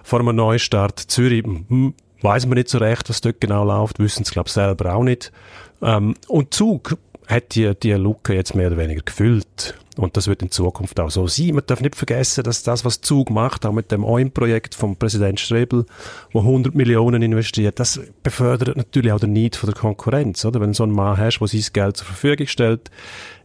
vor 0.02 0.20
einem 0.20 0.36
Neustart, 0.36 0.98
Zürich, 0.98 1.44
hm, 1.44 1.94
weiß 2.20 2.46
man 2.46 2.56
nicht 2.56 2.68
so 2.68 2.78
recht, 2.78 3.08
was 3.08 3.20
dort 3.20 3.40
genau 3.40 3.64
läuft, 3.64 3.98
wissen 3.98 4.22
es 4.22 4.30
glaube 4.30 4.48
ich 4.48 4.52
selber 4.52 4.94
auch 4.94 5.04
nicht. 5.04 5.32
Ähm, 5.80 6.14
und 6.28 6.54
Zug 6.54 6.96
hat 7.26 7.54
die, 7.54 7.72
die 7.74 7.92
Lücke 7.92 8.34
jetzt 8.34 8.54
mehr 8.54 8.68
oder 8.68 8.78
weniger 8.78 9.02
gefüllt. 9.02 9.74
Und 9.96 10.16
das 10.16 10.26
wird 10.26 10.42
in 10.42 10.50
Zukunft 10.50 10.98
auch 11.00 11.10
so 11.10 11.26
sein. 11.26 11.54
Man 11.54 11.64
darf 11.66 11.80
nicht 11.80 11.96
vergessen, 11.96 12.44
dass 12.44 12.62
das, 12.62 12.84
was 12.84 13.02
Zug 13.02 13.30
macht, 13.30 13.66
auch 13.66 13.72
mit 13.72 13.92
dem 13.92 14.04
OIM-Projekt 14.04 14.74
vom 14.74 14.96
Präsident 14.96 15.38
Strebel, 15.38 15.84
wo 16.32 16.40
100 16.40 16.74
Millionen 16.74 17.20
investiert, 17.20 17.78
das 17.78 18.00
befördert 18.22 18.76
natürlich 18.76 19.12
auch 19.12 19.20
den 19.20 19.32
Need 19.32 19.56
von 19.56 19.70
der 19.70 19.78
Konkurrenz, 19.78 20.44
oder? 20.44 20.60
Wenn 20.60 20.70
du 20.70 20.76
so 20.76 20.84
einen 20.84 20.94
Mann 20.94 21.18
hast, 21.18 21.40
der 21.40 21.48
sein 21.48 21.64
Geld 21.72 21.96
zur 21.98 22.06
Verfügung 22.06 22.46
stellt, 22.46 22.90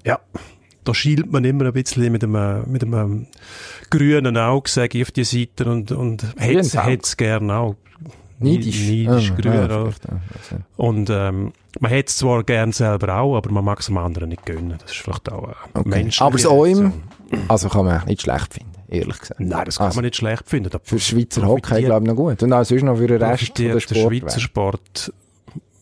ja, 0.06 0.20
da 0.86 0.94
schielt 0.94 1.32
man 1.32 1.44
immer 1.44 1.66
ein 1.66 1.74
bisschen 1.74 2.10
mit 2.12 2.24
einem, 2.24 2.72
mit 2.72 2.84
einem 2.84 3.28
grünen 3.90 4.38
Auge, 4.38 4.70
sage 4.70 5.00
ich, 5.00 5.04
auf 5.04 5.12
die 5.12 5.26
Seite 5.26 5.66
und, 5.70 5.92
und 5.92 6.26
hätte 6.38 7.00
es 7.04 7.18
gerne 7.18 7.56
auch. 7.56 7.76
Neidisch. 8.40 8.88
Neidisch, 8.88 9.32
ah, 9.32 9.36
grün. 9.36 9.54
Ja, 9.54 9.86
ja. 9.88 9.92
Und 10.78 11.10
ähm, 11.10 11.54
man 11.80 11.92
hätte 11.92 12.10
es 12.10 12.18
zwar 12.18 12.44
gern 12.44 12.72
selber 12.72 13.18
auch, 13.20 13.36
aber 13.38 13.52
man 13.52 13.64
mag 13.66 13.80
es 13.80 13.88
dem 13.88 13.98
anderen 13.98 14.30
nicht 14.30 14.46
gönnen. 14.46 14.78
Das 14.82 14.92
ist 14.92 14.98
vielleicht 15.02 15.32
auch 15.32 15.48
ein 15.48 15.56
okay. 15.74 15.90
Mensch. 15.90 16.22
Aber 16.22 16.38
das 16.38 16.46
OIM, 16.46 16.94
also 17.48 17.70
kann 17.70 17.86
man 17.86 18.06
nicht 18.06 18.22
schlecht 18.22 18.54
finden. 18.54 18.72
ehrlich 18.88 19.20
gesagt. 19.20 19.40
Nein, 19.40 19.66
das 19.66 19.78
kann 19.78 19.88
Also, 19.88 19.98
man 19.98 20.06
nicht 20.06 20.16
schlecht 20.16 20.48
finden. 20.48 20.70
Da 20.70 20.80
Für 20.84 21.00
Schweizer 21.00 21.46
Hockey, 21.48 21.84
glaube 21.84 22.06
ich, 22.06 22.08
noch 22.10 22.16
gut. 22.16 22.42
Und 22.44 22.54
auch 22.54 22.64
sonst 22.64 22.84
noch 22.84 22.98
für 22.98 23.08
den 23.08 23.22
Rest 23.22 23.58
der 23.58 23.74
der 23.74 23.80
Sport. 23.80 24.14
Schweizer 24.14 24.40
Sport 24.40 25.14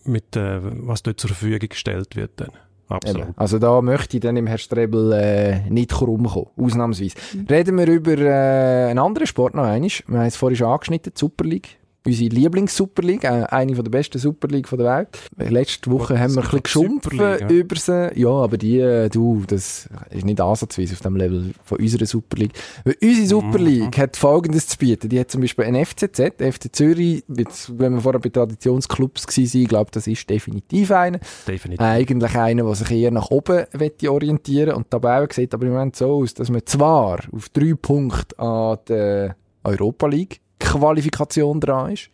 mit, 0.04 0.36
äh, 0.36 0.58
was 0.86 1.02
dort 1.02 1.18
zur 1.20 1.28
Verfügung 1.28 1.68
gestellt 1.68 2.16
wird. 2.16 2.32
Dann. 2.36 2.50
Absolut. 2.88 3.22
Eben. 3.22 3.34
Also 3.36 3.58
da 3.58 3.82
möchte 3.82 4.16
ich 4.16 4.20
dann 4.22 4.36
im 4.36 4.46
Herr 4.46 4.58
Strebel 4.58 5.12
äh, 5.12 5.60
nicht 5.70 6.00
rumkommen, 6.00 6.46
ausnahmsweise. 6.56 7.16
Reden 7.50 7.76
wir 7.78 7.88
über 7.88 8.16
äh, 8.16 8.90
einen 8.90 9.00
anderen 9.00 9.26
Sport 9.26 9.54
noch 9.54 9.64
einmal. 9.64 9.90
Wir 10.06 10.18
haben 10.18 10.26
es 10.26 10.36
vorhin 10.36 10.56
schon 10.56 10.68
angeschnitten, 10.68 11.12
die 11.14 11.18
Super 11.18 11.44
League. 11.44 11.78
Unsere 12.06 12.28
Lieblings-Super 12.34 13.02
League, 13.02 13.24
äh, 13.24 13.44
eine 13.50 13.74
von 13.74 13.84
der 13.84 13.90
besten 13.90 14.18
Super 14.18 14.48
League 14.48 14.68
der 14.70 14.78
Welt. 14.78 15.08
Letzte 15.36 15.90
Woche 15.90 16.14
Was, 16.14 16.20
haben 16.20 16.34
wir 16.36 16.54
ein 16.54 16.60
bisschen 16.62 17.00
die 17.10 17.16
ja? 17.16 17.48
über 17.60 17.76
sie. 17.76 18.10
Ja, 18.14 18.28
aber 18.30 18.56
die, 18.56 18.78
äh, 18.78 19.08
du, 19.08 19.42
das 19.46 19.88
ist 20.10 20.24
nicht 20.24 20.40
ansatzweise 20.40 20.94
auf 20.94 21.00
dem 21.00 21.16
Level 21.16 21.52
von 21.64 21.78
unserer 21.78 22.06
Super 22.06 22.36
League. 22.36 22.52
Weil 22.84 22.96
unsere 23.02 23.26
Super 23.26 23.58
Mhm. 23.58 23.64
League 23.66 23.98
hat 23.98 24.16
Folgendes 24.16 24.68
zu 24.68 24.78
bieten. 24.78 25.08
Die 25.08 25.18
hat 25.18 25.30
zum 25.30 25.40
Beispiel 25.40 25.64
ein 25.64 25.84
FCZ, 25.84 26.20
FC 26.38 26.74
Zürich, 26.74 27.24
jetzt, 27.28 27.78
wenn 27.78 27.94
wir 27.94 28.00
vorher 28.00 28.20
bei 28.20 28.28
Traditionsclubs 28.28 29.26
waren, 29.26 29.62
ich 29.62 29.68
glaube, 29.68 29.90
das 29.90 30.06
ist 30.06 30.28
definitiv 30.30 30.90
einer. 30.92 31.18
Definitiv. 31.46 31.84
Eigentlich 31.84 32.34
einer, 32.36 32.64
der 32.64 32.74
sich 32.74 32.90
eher 32.90 33.10
nach 33.10 33.30
oben 33.30 33.64
orientieren 34.08 34.74
und 34.74 34.86
dabei 34.90 35.26
sieht 35.30 35.52
aber 35.54 35.66
im 35.66 35.72
Moment 35.72 35.96
so 35.96 36.12
aus, 36.12 36.34
dass 36.34 36.50
man 36.50 36.62
zwar 36.64 37.18
auf 37.32 37.48
drei 37.48 37.74
Punkte 37.74 38.38
an 38.38 38.78
der 38.88 39.36
Europa 39.64 40.06
League 40.06 40.40
Qualifikation 40.58 41.60
dran 41.60 41.92
ist, 41.92 42.10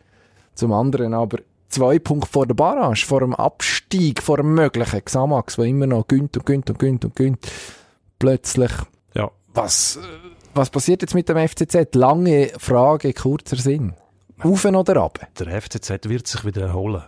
zum 0.55 0.73
anderen 0.73 1.15
aber 1.15 1.39
zwei 1.69 1.99
Punkte 1.99 2.31
vor 2.31 2.47
der 2.47 2.55
Barrage, 2.55 3.05
vor 3.07 3.21
dem 3.21 3.35
Abstieg, 3.35 4.23
vor 4.23 4.37
dem 4.37 4.55
möglichen 4.55 5.05
Xamax, 5.05 5.57
der 5.57 5.65
immer 5.67 5.87
noch 5.87 6.07
gönnt 6.07 6.37
und 6.37 6.47
gönnt 6.47 6.69
und 6.71 6.79
gönnt 6.79 7.05
und 7.05 7.17
gönnt. 7.17 7.39
Plötzlich, 8.19 8.71
Ja. 9.15 9.31
was, 9.55 9.99
was 10.55 10.71
passiert 10.71 11.03
jetzt 11.03 11.15
mit 11.15 11.29
dem 11.29 11.37
FCZ? 11.37 11.95
Lange 11.95 12.51
Frage, 12.59 13.13
kurzer 13.13 13.57
Sinn. 13.57 13.95
Auf 14.41 14.65
oder 14.65 14.97
ab? 15.03 15.21
Der 15.39 15.61
FCZ 15.63 16.09
wird 16.09 16.27
sich 16.27 16.45
wieder 16.45 16.63
erholen. 16.63 17.03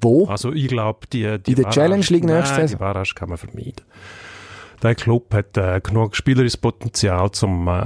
Wo? 0.00 0.26
Also 0.26 0.52
ich 0.52 0.68
glaube, 0.68 1.06
die, 1.12 1.38
die 1.42 1.52
In 1.52 1.62
der 1.62 1.70
Challenge 1.70 2.04
League 2.08 2.24
nächste 2.24 2.54
Nein, 2.54 2.60
Saison? 2.62 2.68
die 2.68 2.76
Barrage 2.76 3.14
kann 3.14 3.28
man 3.28 3.38
vermeiden. 3.38 3.82
Der 4.82 4.94
Club 4.96 5.32
hat 5.32 5.56
äh, 5.56 5.80
genug 5.80 6.16
spielerisches 6.16 6.56
Potenzial, 6.56 7.30
um 7.42 7.68
äh, 7.68 7.82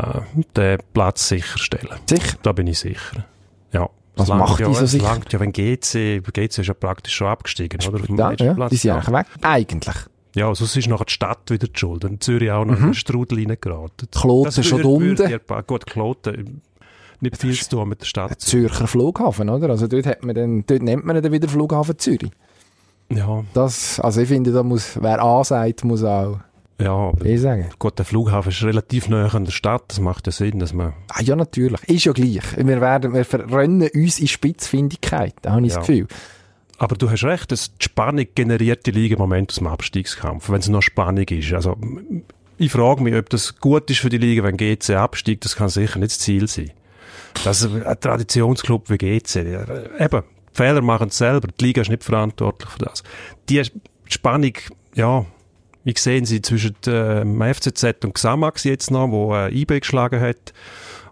den 0.57 0.79
Platz 0.95 1.29
sicherzustellen. 1.29 1.99
Sicher. 2.09 2.38
Da 2.43 2.53
bin 2.53 2.67
ich 2.67 2.79
sicher. 2.79 3.25
Ja. 3.73 3.88
Was 4.17 4.29
macht 4.29 4.61
ja, 4.61 4.69
die 4.69 4.75
so 4.75 4.87
sicher? 4.87 5.05
langt 5.05 5.31
ja, 5.33 5.41
wenn 5.41 5.53
GC, 5.53 6.23
GC 6.33 6.59
ist 6.61 6.67
ja 6.69 6.73
praktisch 6.75 7.15
schon 7.15 7.26
abgestiegen, 7.26 7.79
oder? 7.87 8.00
Auf 8.00 8.07
dem 8.07 8.17
Ja, 8.17 8.55
Platz. 8.55 8.71
die 8.71 8.76
sind 8.76 8.88
ja. 8.88 8.95
eigentlich 8.97 9.12
weg. 9.15 9.26
Eigentlich. 9.43 9.97
Ja, 10.35 10.55
sonst 10.55 10.76
ist 10.76 10.88
nachher 10.88 11.05
die 11.05 11.12
Stadt 11.12 11.50
wieder 11.50 11.67
die 11.69 11.79
Schuld. 11.79 12.05
Und 12.05 12.23
Zürich 12.23 12.50
auch 12.50 12.65
noch 12.65 12.76
in 12.76 12.83
den 12.85 12.95
Strudel 12.95 13.38
reingeraten. 13.38 14.09
Mhm. 14.15 14.19
Kloten 14.19 14.65
schon 14.65 14.83
unten. 14.85 15.41
Gut, 15.67 15.87
Kloten, 15.87 16.62
nicht 17.21 17.37
viel 17.38 17.55
zu 17.55 17.71
tun 17.71 17.88
mit 17.91 18.00
der 18.00 18.07
Stadt. 18.07 18.41
Zürcher 18.41 18.87
Flughafen, 18.87 19.49
oder? 19.49 19.71
Also 19.71 19.87
dort, 19.87 20.07
hat 20.07 20.25
man 20.25 20.35
dann, 20.35 20.65
dort 20.67 20.83
nennt 20.83 21.05
man 21.05 21.23
dann 21.23 21.33
wieder 21.33 21.49
Flughafen 21.49 21.99
Zürich. 21.99 22.31
Ja, 23.11 23.45
Das, 23.55 24.00
also 24.00 24.21
ich 24.21 24.29
finde, 24.29 24.53
da 24.53 24.62
muss, 24.62 24.99
wer 25.00 25.23
A 25.23 25.45
sagt, 25.45 25.85
muss 25.85 26.03
auch 26.03 26.41
ja, 26.80 26.92
aber 26.92 27.25
B 27.25 27.37
sagen. 27.37 27.66
gut, 27.78 27.99
der 27.99 28.04
Flughafen 28.04 28.50
ist 28.50 28.62
relativ 28.62 29.09
nah 29.09 29.26
an 29.28 29.45
der 29.45 29.52
Stadt. 29.52 29.85
Das 29.88 30.00
macht 30.00 30.26
ja 30.26 30.33
Sinn, 30.33 30.59
dass 30.59 30.73
man 30.73 30.92
Ah, 31.09 31.23
ja, 31.23 31.35
natürlich. 31.37 31.83
Ist 31.88 32.04
ja 32.04 32.12
gleich. 32.12 32.42
Wir 32.56 32.80
werden, 32.80 33.14
wir 33.14 33.25
verrennen 33.25 33.88
uns 33.95 34.18
in 34.18 34.28
Spitzfindigkeit. 34.28 35.35
Da 35.42 35.52
habe 35.52 35.66
ich 35.66 35.73
Ja. 35.73 35.78
das 35.78 35.87
Gefühl. 35.87 36.06
Aber 36.78 36.95
du 36.97 37.11
hast 37.11 37.25
recht, 37.25 37.50
dass 37.52 37.75
die 37.78 37.85
Spannung 37.85 38.26
generiert 38.35 38.85
die 38.87 38.90
Liga 38.90 39.14
im 39.14 39.21
Moment 39.21 39.50
aus 39.50 39.56
dem 39.56 39.66
Abstiegskampf, 39.66 40.50
wenn 40.50 40.61
es 40.61 40.68
noch 40.68 40.83
Spannung 40.83 41.25
ist. 41.25 41.52
Also, 41.54 41.76
ich 42.59 42.71
frage 42.71 43.02
mich, 43.02 43.14
ob 43.14 43.30
das 43.30 43.59
gut 43.59 43.90
ist 43.90 44.00
für 44.00 44.11
die 44.11 44.18
Liga, 44.18 44.42
wenn 44.42 44.59
GC 44.59 44.90
absteigt. 44.97 45.47
Das 45.47 45.56
kann 45.56 45.71
sicher 45.71 45.99
nicht 45.99 46.11
das 46.12 46.18
Ziel 46.18 46.47
sein. 46.49 46.71
Das 47.45 47.64
ein 47.66 48.00
Traditionsclub 48.00 48.90
wie 48.90 48.99
GC, 48.99 49.37
eben, 49.99 50.23
Fehler 50.52 50.83
machen 50.83 51.09
es 51.09 51.18
selber. 51.18 51.49
Die 51.61 51.64
Liga 51.64 51.83
ist 51.83 51.90
nicht 51.90 52.04
verantwortlich 52.04 52.68
für 52.71 52.78
das. 52.85 53.02
Die 53.49 53.62
Spannung, 54.09 54.52
ja, 54.95 55.25
wie 55.87 55.95
sehen 55.97 56.25
Sie 56.25 56.43
zwischen 56.43 56.75
dem 56.85 57.40
FCZ 57.40 58.05
und 58.05 58.14
Xamax 58.14 58.64
jetzt 58.64 58.90
noch, 58.90 59.09
wo 59.09 59.35
äh, 59.37 59.55
IB 59.55 59.78
geschlagen 59.78 60.21
hat, 60.21 60.52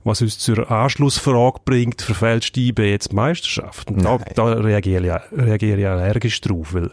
was 0.02 0.21
uns 0.21 0.40
zur 0.40 0.69
Anschlussfrage 0.69 1.61
bringt, 1.64 2.02
verfälscht 2.02 2.57
IB 2.57 2.90
jetzt 2.90 3.12
die 3.12 3.14
Meisterschaft? 3.14 3.88
Und 3.93 4.04
da, 4.04 4.19
da 4.35 4.45
reagiere 4.54 5.07
ich, 5.07 5.38
reagiere 5.38 5.78
ich 5.78 5.87
allergisch 5.87 6.40
drauf, 6.40 6.75
weil 6.75 6.90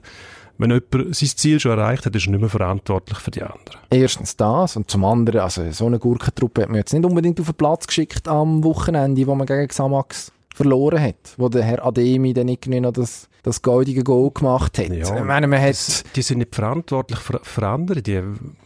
wenn 0.59 0.69
jemand 0.69 1.15
sein 1.15 1.29
Ziel 1.29 1.59
schon 1.59 1.71
erreicht 1.71 2.05
hat, 2.05 2.15
ist 2.15 2.27
er 2.27 2.31
nicht 2.31 2.41
mehr 2.41 2.51
verantwortlich 2.51 3.17
für 3.17 3.31
die 3.31 3.41
anderen. 3.41 3.79
Erstens 3.89 4.37
das 4.37 4.77
und 4.77 4.91
zum 4.91 5.03
anderen, 5.03 5.41
also 5.41 5.71
so 5.71 5.87
eine 5.87 5.97
Gurkentruppe 5.97 6.61
hat 6.61 6.69
man 6.69 6.77
jetzt 6.77 6.93
nicht 6.93 7.03
unbedingt 7.03 7.39
auf 7.39 7.47
den 7.47 7.55
Platz 7.55 7.87
geschickt 7.87 8.27
am 8.27 8.63
Wochenende, 8.63 9.25
wo 9.25 9.33
man 9.33 9.47
gegen 9.47 9.67
Xamax 9.67 10.31
verloren 10.61 11.01
hat, 11.01 11.33
wo 11.37 11.49
der 11.49 11.63
Herr 11.63 11.85
Ademi 11.85 12.33
dann 12.33 12.47
irgendwie 12.47 12.79
noch 12.79 12.93
das, 12.93 13.27
das 13.43 13.61
goldige 13.61 14.03
Goal 14.03 14.31
gemacht 14.31 14.77
hat. 14.77 14.89
Ja, 14.89 15.17
ich 15.17 15.23
meine, 15.23 15.47
man 15.47 15.61
hat, 15.61 15.69
Das, 15.69 16.03
die 16.15 16.21
sind 16.21 16.39
nicht 16.39 16.53
verantwortlich 16.53 17.19
für, 17.19 17.39
für 17.43 17.67
andere, 17.67 18.01
die 18.01 18.21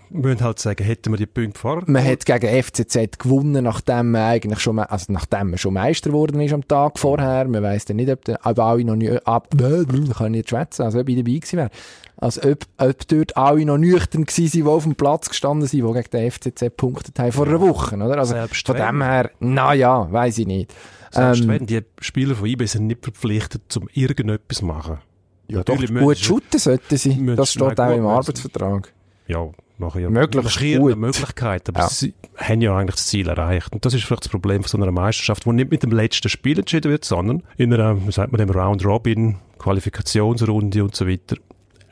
müssen 0.09 0.41
halt 0.41 0.59
sagen, 0.59 0.83
hätten 0.83 1.11
wir 1.11 1.17
die 1.17 1.25
Punkte 1.25 1.59
vorher 1.59 1.83
man 1.87 2.03
hat 2.03 2.25
gegen 2.25 2.63
FCZ 2.63 3.19
gewonnen, 3.19 3.63
nachdem 3.63 4.11
man 4.11 4.21
eigentlich 4.21 4.59
schon, 4.59 4.79
also 4.79 5.11
nachdem 5.11 5.49
man 5.51 5.57
schon 5.57 5.73
Meister 5.73 6.09
geworden 6.09 6.39
ist 6.41 6.53
am 6.53 6.67
Tag 6.67 6.99
vorher. 6.99 7.47
Man 7.47 7.63
weiss 7.63 7.85
dann 7.85 7.97
nicht, 7.97 8.09
ob, 8.09 8.23
der, 8.25 8.45
alle 8.45 8.85
noch 8.85 8.95
nie, 8.95 9.11
ab, 9.25 9.49
kann 9.57 9.85
ich 9.87 10.29
nicht 10.29 10.49
schwätzen, 10.49 10.83
also 10.83 10.99
ob 10.99 11.09
ich 11.09 11.15
dabei 11.15 11.33
gewesen 11.33 11.57
wäre. 11.57 11.69
Also 12.17 12.41
ob, 12.49 12.65
ob 12.77 13.07
dort 13.07 13.35
alle 13.37 13.65
noch 13.65 13.77
nüchtern 13.77 14.23
gewesen 14.25 14.47
sind, 14.49 14.63
die 14.65 14.69
auf 14.69 14.83
dem 14.83 14.95
Platz 14.95 15.29
gestanden 15.29 15.67
sind, 15.67 15.85
die 15.85 15.93
gegen 15.93 16.09
den 16.11 16.31
FCZ 16.31 16.59
gepunktet 16.61 17.19
haben 17.19 17.31
vor 17.31 17.45
einer 17.47 17.59
Woche, 17.59 17.95
oder? 17.95 18.17
Also 18.17 18.33
Selbst 18.33 18.65
von 18.65 18.75
dem 18.77 19.01
her, 19.01 19.31
naja, 19.39 20.07
weiss 20.11 20.37
ich 20.37 20.47
nicht. 20.47 20.73
Selbst 21.11 21.41
Ähm, 21.41 21.47
wenn, 21.49 21.65
die 21.65 21.81
Spieler 21.99 22.35
von 22.35 22.45
IB 22.47 22.65
sind 22.65 22.87
nicht 22.87 23.03
verpflichtet, 23.03 23.63
zum 23.69 23.89
irgendetwas 23.93 24.59
zu 24.59 24.65
machen. 24.65 24.99
ja, 25.47 25.63
doch, 25.63 25.73
Natürlich 25.75 25.91
gut 25.93 26.07
müssen- 26.07 26.23
shooten 26.23 26.59
sollten 26.59 26.97
sie. 26.97 27.15
müssen- 27.15 27.35
Das 27.37 27.51
steht 27.51 27.77
nein, 27.77 27.79
auch 27.79 27.87
gut, 27.87 27.97
im 27.97 28.05
Arbeitsvertrag. 28.07 28.93
Ja, 29.27 29.49
nach 29.77 29.95
ihrer, 29.97 30.09
Möglichst 30.09 30.59
gut. 30.59 30.95
Möglichkeit. 30.97 31.67
Aber 31.69 31.81
Ja. 31.81 31.89
sie 31.89 32.13
haben 32.37 32.61
ja 32.61 32.77
eigentlich 32.77 32.95
das 32.95 33.07
Ziel 33.07 33.27
erreicht. 33.27 33.73
Und 33.73 33.83
das 33.85 33.93
ist 33.93 34.03
vielleicht 34.05 34.23
das 34.23 34.29
Problem 34.31 34.63
von 34.63 34.69
so 34.69 34.77
einer 34.77 34.91
Meisterschaft, 34.91 35.45
wo 35.45 35.51
nicht 35.51 35.69
mit 35.69 35.83
dem 35.83 35.91
letzten 35.91 36.29
Spiel 36.29 36.59
entschieden 36.59 36.89
wird, 36.91 37.03
sondern 37.03 37.43
in 37.57 37.73
einer, 37.73 37.97
wie 38.07 38.11
sagt 38.11 38.31
man 38.31 38.39
dem, 38.39 38.49
Round-Robin, 38.49 39.37
Qualifikationsrunde 39.59 40.83
und 40.83 40.95
so 40.95 41.07
weiter. 41.07 41.35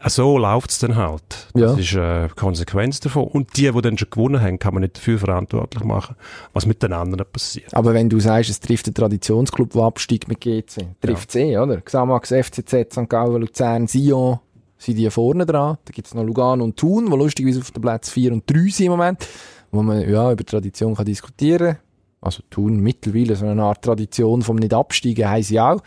Äh, 0.04 0.10
So 0.10 0.38
läuft 0.38 0.70
es 0.72 0.80
dann 0.80 0.96
halt. 0.96 1.22
Das 1.54 1.62
Ja. 1.62 1.74
ist 1.74 1.96
eine 1.96 2.30
Konsequenz 2.36 3.00
davon. 3.00 3.24
Und 3.28 3.56
die, 3.58 3.72
die 3.72 3.82
dann 3.82 3.98
schon 3.98 4.10
gewonnen 4.10 4.42
haben, 4.42 4.60
kann 4.60 4.74
man 4.74 4.82
nicht 4.82 4.98
dafür 4.98 5.18
verantwortlich 5.20 5.84
machen, 5.84 6.16
was 6.54 6.66
mit 6.66 6.84
den 6.84 6.94
anderen 6.94 7.26
passiert. 7.32 7.74
Aber 7.74 7.94
wenn 7.94 8.10
du 8.10 8.20
sagst, 8.20 8.50
es 8.50 8.60
trifft 8.60 8.88
den 8.88 8.94
Traditionsclub, 8.94 9.72
der 9.72 9.84
absteigt 9.84 10.28
mit 10.28 10.42
GC, 10.42 10.88
trifft 11.02 11.30
es 11.30 11.36
eh, 11.36 11.58
oder? 11.58 11.82
Xamax, 11.82 12.30
FCZ, 12.32 12.94
St. 12.94 13.10
Gallen, 13.10 13.42
Luzern, 13.42 13.88
Sion, 13.88 14.40
sind 14.78 14.98
die 14.98 15.10
vorne 15.10 15.46
dran. 15.46 15.78
Da 15.86 15.92
gibt 15.92 16.08
es 16.08 16.14
noch 16.14 16.24
Lugano 16.24 16.64
und 16.64 16.76
Thun, 16.78 17.06
die 17.10 17.16
lustigerweise 17.18 17.62
auf 17.62 17.72
den 17.72 17.82
Plätzen 17.82 18.12
4 18.12 18.34
und 18.34 18.44
3 18.50 18.70
sind 18.70 18.86
im 18.88 18.92
Moment, 18.92 19.26
wo 19.72 19.82
man 19.82 20.08
ja 20.10 20.32
über 20.32 20.44
Tradition 20.46 20.94
kann 20.96 21.06
diskutieren 21.06 21.78
Also 22.20 22.44
Thun 22.50 22.80
mittlerweile 22.82 23.36
so 23.38 23.46
eine 23.46 23.64
Art 23.64 23.82
Tradition 23.84 24.42
vom 24.42 24.58
Nicht-Absteigen 24.58 25.30
haben 25.30 25.44
sie 25.44 25.60
auch. 25.60 25.82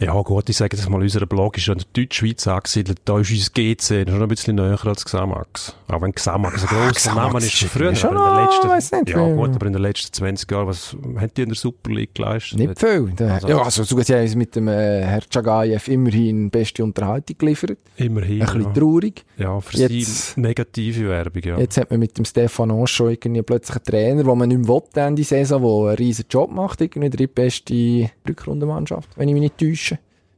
Ja 0.00 0.20
gut, 0.22 0.48
ich 0.48 0.56
sage 0.56 0.76
jetzt 0.76 0.88
mal, 0.90 1.00
unser 1.00 1.24
Blog 1.26 1.56
ist 1.56 1.66
ja 1.66 1.72
in 1.72 1.78
der 1.78 1.86
Deutschschweiz 1.92 2.46
angesiedelt. 2.46 2.98
Da 3.04 3.18
ist 3.20 3.30
unser 3.30 3.50
GC 3.52 4.08
schon 4.10 4.22
ein 4.22 4.28
bisschen 4.28 4.56
näher 4.56 4.78
als 4.84 5.04
Xamax. 5.04 5.76
Auch 5.88 6.02
wenn 6.02 6.12
Xamax 6.12 6.62
ein 6.62 6.66
grosser 6.68 6.92
Xamax 6.92 7.26
Name 7.32 7.38
ist 7.38 7.62
ist 7.62 7.70
früher. 7.70 7.94
schon 7.94 8.16
aber 8.16 8.40
in 8.40 8.44
noch, 8.46 8.74
letzten, 8.74 8.98
nicht, 8.98 9.08
ja 9.10 9.34
gut, 9.34 9.54
aber 9.54 9.66
in 9.66 9.72
den 9.72 9.82
letzten 9.82 10.12
20 10.12 10.50
Jahren, 10.50 10.66
was 10.66 10.96
haben 11.16 11.30
die 11.36 11.42
in 11.42 11.48
der 11.48 11.56
Super 11.56 11.90
League 11.92 12.14
geleistet? 12.14 12.58
Nicht 12.58 12.78
viel. 12.78 13.12
Also- 13.18 13.48
ja, 13.48 13.62
also 13.62 13.84
sogar 13.84 14.04
sie 14.04 14.14
haben 14.14 14.22
uns 14.22 14.34
mit 14.34 14.56
dem 14.56 14.68
äh, 14.68 15.02
Herr 15.02 15.22
Chagayev 15.32 15.88
immerhin 15.88 16.50
beste 16.50 16.82
Unterhaltung 16.82 17.38
geliefert. 17.38 17.78
Immerhin. 17.96 18.40
Ein 18.42 18.46
bisschen 18.46 18.62
ja. 18.62 18.72
traurig. 18.72 19.24
ja, 19.36 19.60
für 19.60 19.76
Jetzt- 19.76 20.34
sie 20.34 20.40
negative 20.40 21.08
Werbung, 21.08 21.42
ja. 21.44 21.58
Jetzt 21.58 21.76
hat 21.76 21.90
man 21.90 22.00
mit 22.00 22.18
dem 22.18 22.24
Stefan 22.24 22.70
Anschau 22.72 23.08
irgendwie 23.08 23.42
plötzlich 23.42 23.76
einen 23.76 23.84
Trainer, 23.84 24.24
den 24.24 24.38
man 24.38 24.48
nicht 24.48 24.58
mehr 24.58 24.68
will, 24.68 24.82
Ende 24.96 25.22
Saison, 25.24 25.60
der 25.62 25.88
einen 25.90 25.96
riesen 25.98 26.24
Job 26.28 26.50
macht, 26.50 26.80
irgendwie 26.80 27.10
die 27.10 27.16
drittbeste 27.16 28.10
Rückrundenmannschaft, 28.28 29.08
wenn 29.16 29.28
ich 29.28 29.34
mich 29.34 29.42
nicht 29.42 29.58
täusche. 29.58 29.93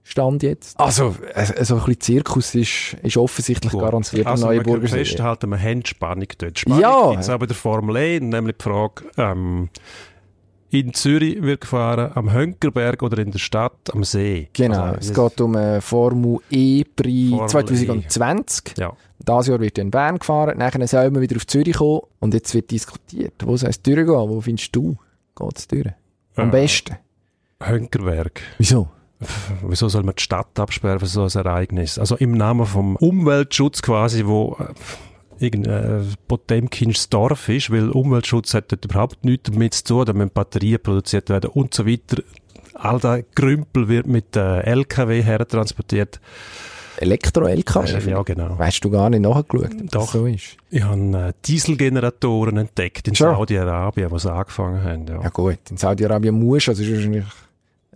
Stand 0.09 0.45
jetzt. 0.45 0.79
Also, 0.79 1.17
äh, 1.35 1.65
so 1.65 1.75
ein 1.75 1.81
bisschen 1.81 2.01
Zirkus 2.01 2.55
ist, 2.55 2.97
ist 3.03 3.17
offensichtlich 3.17 3.73
Gut. 3.73 3.81
garantiert 3.83 4.25
also 4.27 4.47
eine 4.47 4.55
neue 4.55 4.57
man 4.59 4.65
kann 4.67 4.73
Burgersee. 4.75 4.99
festhalten, 5.05 5.51
wir 5.51 5.59
haben 5.61 5.85
Spannung 5.85 6.29
dort. 6.39 6.59
Spannung 6.61 6.81
Ja. 6.81 7.11
gibt's 7.11 7.29
auch 7.29 7.39
bei 7.39 7.47
der 7.47 7.57
Formel 7.57 7.97
E, 7.97 8.21
nämlich 8.21 8.57
die 8.57 8.63
Frage, 8.63 9.03
ähm, 9.17 9.69
in 10.71 10.95
Zürich 10.95 11.43
wird 11.43 11.63
gefahren, 11.63 12.13
am 12.15 12.33
Hönkerberg 12.33 13.03
oder 13.03 13.19
in 13.19 13.33
der 13.33 13.41
Stadt, 13.41 13.93
am 13.93 14.05
See. 14.05 14.49
Genau, 14.53 14.81
Also, 14.83 15.11
es 15.11 15.13
geht 15.15 15.41
um 15.41 15.57
äh, 15.57 15.81
Formel 15.81 16.39
E-Prix 16.51 17.31
Formel 17.31 17.45
E. 17.45 17.49
2020. 17.49 18.75
Ja. 18.79 18.93
Das 19.25 19.49
Jahr 19.49 19.59
wird 19.59 19.77
in 19.79 19.91
Bern 19.91 20.19
gefahren, 20.21 20.57
nachher 20.59 20.87
soll 20.87 21.11
man 21.11 21.21
wieder 21.23 21.35
auf 21.37 21.47
Zürich 21.49 21.77
kommen 21.79 22.03
und 22.21 22.33
jetzt 22.33 22.55
wird 22.55 22.71
diskutiert. 22.71 23.35
Wo 23.45 23.57
soll 23.57 23.71
es 23.71 23.83
durchgehen? 23.83 24.07
Wo 24.09 24.41
findest 24.41 24.75
du, 24.77 24.97
geht 25.37 25.59
es 25.59 25.67
durch? 25.67 25.87
Am 26.37 26.49
Äh. 26.49 26.53
besten. 26.53 26.97
Hönkerberg. 27.61 28.41
Wieso? 28.59 28.89
Wieso 29.63 29.89
soll 29.89 30.03
man 30.03 30.15
die 30.15 30.23
Stadt 30.23 30.59
absperren 30.59 31.01
für 31.01 31.07
so 31.07 31.23
ein 31.23 31.47
Ereignis? 31.47 31.99
Also 31.99 32.17
im 32.17 32.33
Namen 32.33 32.67
vom 32.67 32.97
Umweltschutz 32.97 33.83
quasi, 33.83 34.27
wo 34.27 34.57
äh, 34.61 35.45
irgendein 35.45 36.01
äh, 36.01 36.05
Potemkinsches 36.29 37.09
Dorf 37.09 37.49
ist, 37.49 37.71
weil 37.71 37.91
Umweltschutz 37.91 38.55
hat 38.55 38.73
dort 38.73 38.85
überhaupt 38.85 39.25
nichts 39.25 39.51
damit 39.51 39.75
zu 39.75 39.85
tun, 39.85 40.05
da 40.05 40.13
müssen 40.13 40.31
Batterien 40.31 40.83
produziert 40.83 41.31
werden 41.31 41.51
und 41.51 41.75
so 41.75 41.87
weiter. 41.87 42.23
All 42.75 43.01
der 43.01 43.25
Grümpel 43.35 43.89
wird 43.89 44.07
mit 44.07 44.37
äh, 44.37 44.61
LKW 44.61 45.23
hertransportiert. 45.23 46.21
Elektro-LKW? 46.99 48.11
Ja, 48.11 48.23
genau. 48.23 48.59
Weißt 48.59 48.83
du 48.85 48.91
gar 48.91 49.11
nicht 49.11 49.21
nachgeschaut, 49.21 49.71
ob 49.75 49.91
Doch. 49.91 50.03
das 50.03 50.13
so 50.13 50.27
ist? 50.27 50.57
Ich 50.71 50.83
habe 50.83 51.35
Dieselgeneratoren 51.45 52.57
entdeckt 52.57 53.09
in? 53.09 53.15
Saudi-Arabien, 53.15 54.11
wo 54.11 54.19
sie 54.19 54.33
angefangen 54.33 54.83
haben. 54.83 55.07
Ja. 55.07 55.23
Ja 55.23 55.29
gut, 55.29 55.59
in 55.71 55.77
Saudi-Arabien 55.77 56.35
musst 56.35 56.67
du, 56.67 56.71
also 56.73 56.83
ist 56.83 56.93
wahrscheinlich, 56.93 57.25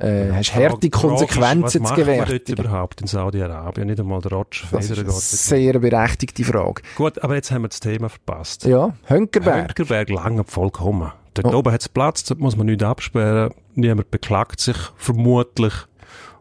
äh, 0.00 0.33
hast 0.33 0.54
harte 0.54 0.78
Die 0.80 0.90
Frage 0.90 1.14
ist, 1.14 1.19
Konsequenzen 1.21 1.62
was 1.62 1.73
zu 1.73 1.80
macht 1.80 1.99
man 2.07 2.40
überhaupt 2.66 3.00
in 3.00 3.07
Saudi-Arabien? 3.07 3.87
Nicht 3.87 4.00
einmal 4.00 4.21
der 4.21 4.33
Roger 4.33 4.66
Das 4.71 4.85
ist 4.85 4.88
Federer 4.97 5.09
eine 5.09 5.12
sehr 5.21 5.78
berechtigte 5.78 6.45
Frage. 6.45 6.83
Gut, 6.97 7.23
aber 7.23 7.35
jetzt 7.35 7.50
haben 7.50 7.62
wir 7.62 7.69
das 7.69 7.80
Thema 7.80 8.09
verpasst. 8.09 8.64
Ja, 8.64 8.95
Hönkerberg. 9.07 9.69
Hönkerberg 9.69 10.09
lange 10.11 10.45
vollkommen. 10.45 11.12
Dort 11.35 11.54
Oh. 11.54 11.59
oben 11.59 11.73
hat 11.73 11.80
es 11.80 11.88
Platz, 11.88 12.25
dort 12.25 12.40
muss 12.40 12.57
man 12.57 12.66
nichts 12.66 12.83
absperren. 12.83 13.52
Niemand 13.75 14.11
beklagt 14.11 14.61
sich 14.61 14.76
vermutlich. 14.97 15.73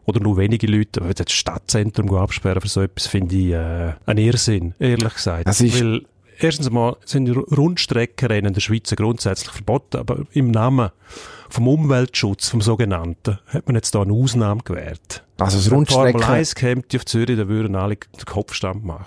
Oder 0.06 0.18
nur 0.20 0.36
wenige 0.38 0.66
Leute. 0.66 1.00
Aber 1.00 1.08
jetzt 1.10 1.20
das 1.20 1.32
Stadtzentrum 1.32 2.12
absperren 2.16 2.60
für 2.60 2.68
so 2.68 2.80
etwas 2.80 3.06
finde 3.06 3.36
ich 3.36 3.52
äh, 3.52 3.92
ein 4.06 4.18
Irrsinn, 4.18 4.74
ehrlich 4.80 5.14
gesagt. 5.14 5.46
Das 5.46 5.60
ist- 5.60 5.80
Weil 5.80 6.02
erstens 6.42 6.66
einmal 6.66 6.96
sind 7.04 7.26
die 7.26 7.32
Rundstreckenrennen 7.32 8.46
in 8.46 8.54
der 8.54 8.60
Schweiz 8.60 8.94
grundsätzlich 8.94 9.50
verboten, 9.50 9.98
aber 9.98 10.26
im 10.32 10.50
Namen 10.50 10.90
vom 11.48 11.68
Umweltschutz, 11.68 12.48
vom 12.48 12.60
sogenannten, 12.60 13.38
hat 13.46 13.66
man 13.66 13.76
jetzt 13.76 13.94
da 13.94 14.02
eine 14.02 14.12
Ausnahme 14.12 14.62
gewährt. 14.64 15.24
Also 15.38 15.58
das 15.58 15.70
Wenn 15.70 15.84
die 15.84 15.92
Formel 15.92 16.12
Rundstrecken... 16.12 16.34
1 16.36 16.54
käme 16.54 16.82
auf 16.94 17.04
Zürich, 17.04 17.36
dann 17.36 17.48
würden 17.48 17.74
alle 17.74 17.96
den 17.96 18.24
Kopfstand 18.24 18.84
machen. 18.84 19.06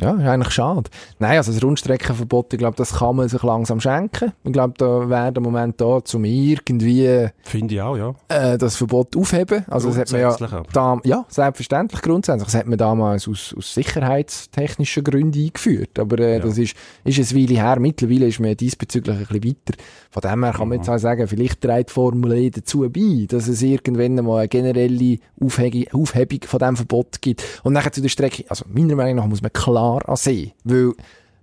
Ja, 0.00 0.12
ist 0.12 0.26
eigentlich 0.26 0.52
schade. 0.54 0.90
Nein, 1.18 1.36
also 1.36 1.52
das 1.52 1.62
Rundstreckenverbot, 1.62 2.52
ich 2.52 2.58
glaube, 2.58 2.76
das 2.76 2.94
kann 2.98 3.16
man 3.16 3.28
sich 3.28 3.42
langsam 3.42 3.80
schenken. 3.80 4.32
Ich 4.44 4.52
glaube, 4.52 4.74
da 4.78 5.08
wäre 5.08 5.32
der 5.32 5.42
Moment 5.42 5.80
da, 5.80 5.98
um 6.14 6.24
irgendwie 6.24 7.28
Finde 7.42 7.74
ich 7.74 7.80
auch, 7.80 7.96
ja. 7.96 8.14
äh, 8.28 8.56
das 8.58 8.76
Verbot 8.76 9.16
aufheben. 9.16 9.64
Also 9.68 9.88
das 9.88 9.98
hat 9.98 10.12
man 10.12 10.20
ja, 10.20 10.36
da, 10.72 10.98
ja, 11.04 11.24
selbstverständlich 11.28 12.02
grundsätzlich. 12.02 12.44
Das 12.44 12.54
hat 12.54 12.66
man 12.66 12.78
damals 12.78 13.28
aus, 13.28 13.54
aus 13.56 13.74
sicherheitstechnischen 13.74 15.04
Gründen 15.04 15.38
eingeführt. 15.44 15.98
Aber 15.98 16.18
äh, 16.18 16.34
Ja. 16.34 16.38
das 16.40 16.58
ist, 16.58 16.74
ist 17.04 17.32
eine 17.32 17.40
Weile 17.42 17.54
her. 17.60 17.80
Mittlerweile 17.80 18.26
ist 18.26 18.40
man 18.40 18.56
diesbezüglich 18.56 19.16
ein 19.16 19.26
bisschen 19.26 19.44
weiter. 19.44 19.78
Von 20.10 20.22
dem 20.22 20.44
her 20.44 20.52
kann 20.52 20.68
man 20.68 20.78
jetzt 20.78 20.88
Mhm. 20.88 20.94
auch 20.94 20.98
sagen, 20.98 21.28
vielleicht 21.28 21.60
trägt 21.60 21.90
die 21.90 21.92
Formel 21.92 22.32
E 22.34 22.50
dazu 22.50 22.88
bei, 22.90 23.26
dass 23.28 23.48
es 23.48 23.62
irgendwann 23.62 24.14
mal 24.24 24.38
eine 24.38 24.48
generelle 24.48 25.18
Aufhebung, 25.42 25.84
Aufhebung 25.92 26.40
von 26.46 26.58
diesem 26.58 26.76
Verbot 26.76 27.20
gibt. 27.20 27.42
Und 27.62 27.72
nachher 27.72 27.92
zu 27.92 28.00
der 28.02 28.08
Strecke, 28.08 28.44
also 28.48 28.64
meiner 28.68 28.96
Meinung 28.96 29.16
nach 29.16 29.26
muss 29.26 29.42
man 29.42 29.52
klar 29.52 29.89
an 29.98 30.16
See. 30.16 30.52
Weil 30.64 30.94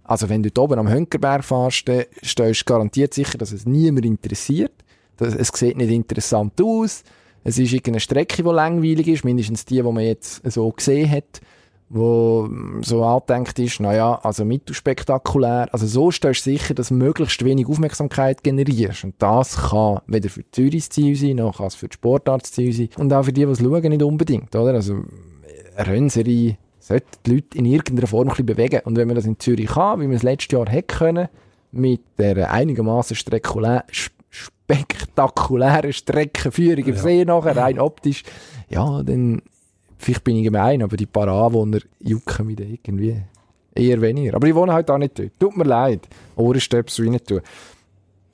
also 0.08 0.30
wenn 0.30 0.42
du 0.42 0.50
dort 0.50 0.72
oben 0.72 0.80
am 0.80 0.90
Hönkerberg 0.90 1.44
fährst, 1.44 1.88
dann 1.88 2.06
stehst 2.22 2.62
du 2.62 2.66
garantiert 2.66 3.14
sicher, 3.14 3.38
dass 3.38 3.52
es 3.52 3.66
niemand 3.66 4.06
interessiert. 4.06 4.72
Das, 5.18 5.36
es 5.36 5.50
sieht 5.50 5.76
nicht 5.76 5.92
interessant 5.92 6.62
aus. 6.62 7.04
Es 7.44 7.60
ist 7.60 7.74
irgendeine 7.74 8.00
Strecke, 8.00 8.42
die 8.42 8.50
langweilig 8.50 9.08
ist, 9.08 9.26
mindestens 9.26 9.66
die, 9.66 9.76
die 9.76 9.84
man 9.84 10.04
jetzt 10.04 10.42
so 10.50 10.72
gesehen 10.72 11.12
hat, 11.12 11.42
wo 11.90 12.48
mm, 12.50 12.84
so 12.84 13.04
angedenkt 13.04 13.60
ist, 13.60 13.80
naja, 13.82 14.20
also 14.24 14.46
mittelspektakulär. 14.46 15.68
Also 15.72 15.88
so 15.88 16.12
stehst 16.12 16.46
du 16.46 16.52
sicher, 16.52 16.74
dass 16.74 16.90
möglichst 16.90 17.44
wenig 17.44 17.68
Aufmerksamkeit 17.68 18.44
generierst. 18.44 19.04
Und 19.04 19.16
das 19.20 19.58
kann 19.58 20.00
weder 20.08 20.30
für 20.30 20.50
Zürich 20.52 20.88
das 20.88 20.90
Ziel 20.90 21.16
sein, 21.16 21.38
noch 21.38 21.58
kann 21.58 21.68
es 21.68 21.76
für 21.76 21.90
die 21.90 21.96
Sportart 21.96 22.46
Ziel 22.46 22.72
sein. 22.72 22.90
Und 22.98 23.12
auch 23.12 23.24
für 23.24 23.34
die, 23.34 23.46
die 23.46 23.52
es 23.52 23.60
schauen, 23.60 23.90
nicht 23.90 24.04
unbedingt, 24.04 24.56
oder? 24.56 24.74
Also 24.74 25.04
eine 25.76 25.88
Rennserie 25.88 26.58
sollte 26.88 27.06
die 27.26 27.36
Leute 27.36 27.58
in 27.58 27.66
irgendeiner 27.66 28.08
Form 28.08 28.24
ein 28.24 28.30
bisschen 28.30 28.46
bewegen. 28.46 28.82
Und 28.86 28.96
wenn 28.96 29.08
man 29.08 29.16
das 29.16 29.26
in 29.26 29.40
Zürich 29.40 29.68
kann, 29.68 30.00
wie 30.02 30.10
wir 30.10 30.16
es 30.16 30.24
letztes 30.24 30.52
Jahr 30.52 30.70
hätte 30.70 30.96
können, 30.96 31.28
mit 31.72 32.02
der 32.18 32.52
einigermaßen 32.52 33.16
spektakulä- 33.16 33.84
sp- 33.92 34.16
spektakulären 34.30 35.94
Streckenführung 35.94 36.86
im 36.86 36.96
Ja. 36.96 37.02
See 37.02 37.26
nachher, 37.26 37.56
rein 37.58 37.80
optisch, 37.80 38.24
ja, 38.70 39.02
dann, 39.04 39.42
vielleicht 39.98 40.24
bin 40.24 40.38
ich 40.38 40.44
gemein, 40.44 40.82
aber 40.84 40.98
die 40.98 41.06
paar 41.06 41.28
Anwohner 41.28 41.80
jucken 42.00 42.48
mich 42.48 42.56
da 42.58 42.64
irgendwie 42.64 43.18
eher 43.76 44.02
weniger. 44.02 44.36
Aber 44.36 44.48
ich 44.48 44.56
wohne 44.56 44.74
halt 44.74 44.90
auch 44.92 44.98
nicht 44.98 45.18
dort. 45.20 45.32
Tut 45.40 45.56
mir 45.58 45.64
leid. 45.64 46.08
Ohrenstöpsel 46.36 47.10
rein 47.10 47.28
tun. 47.28 47.42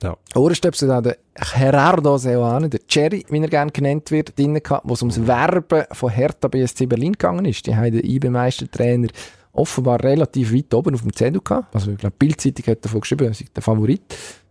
Ja. 0.04 0.18
Ohrenstöpsel 0.34 0.92
hat 0.92 1.06
der 1.06 1.16
Gerardo 1.34 2.18
Seoane, 2.18 2.68
der 2.68 2.80
Cherry, 2.86 3.24
wie 3.30 3.38
er 3.38 3.48
gerne 3.48 3.70
genannt 3.70 4.10
wird, 4.10 4.38
drin 4.38 4.54
gehabt, 4.62 4.82
wo 4.84 4.92
es 4.92 5.00
ums 5.00 5.26
Werben 5.26 5.84
von 5.92 6.10
Hertha 6.10 6.48
BSC 6.48 6.84
Berlin 6.84 7.12
gegangen 7.12 7.46
ist. 7.46 7.66
Die 7.66 7.74
haben 7.74 7.90
den 7.90 8.04
IB-Meistertrainer 8.04 9.08
offenbar 9.52 10.02
relativ 10.02 10.52
weit 10.52 10.74
oben 10.74 10.94
auf 10.94 11.00
dem 11.00 11.14
Zettel 11.14 11.40
gehabt. 11.42 11.74
Also 11.74 11.92
ich 11.92 11.96
glaube, 11.96 12.16
Bildzeitung 12.18 12.66
hat 12.66 12.84
davon 12.84 13.00
geschrieben, 13.00 13.28
er 13.28 13.32
sei 13.32 13.46
der 13.54 13.62
Favorit. 13.62 14.02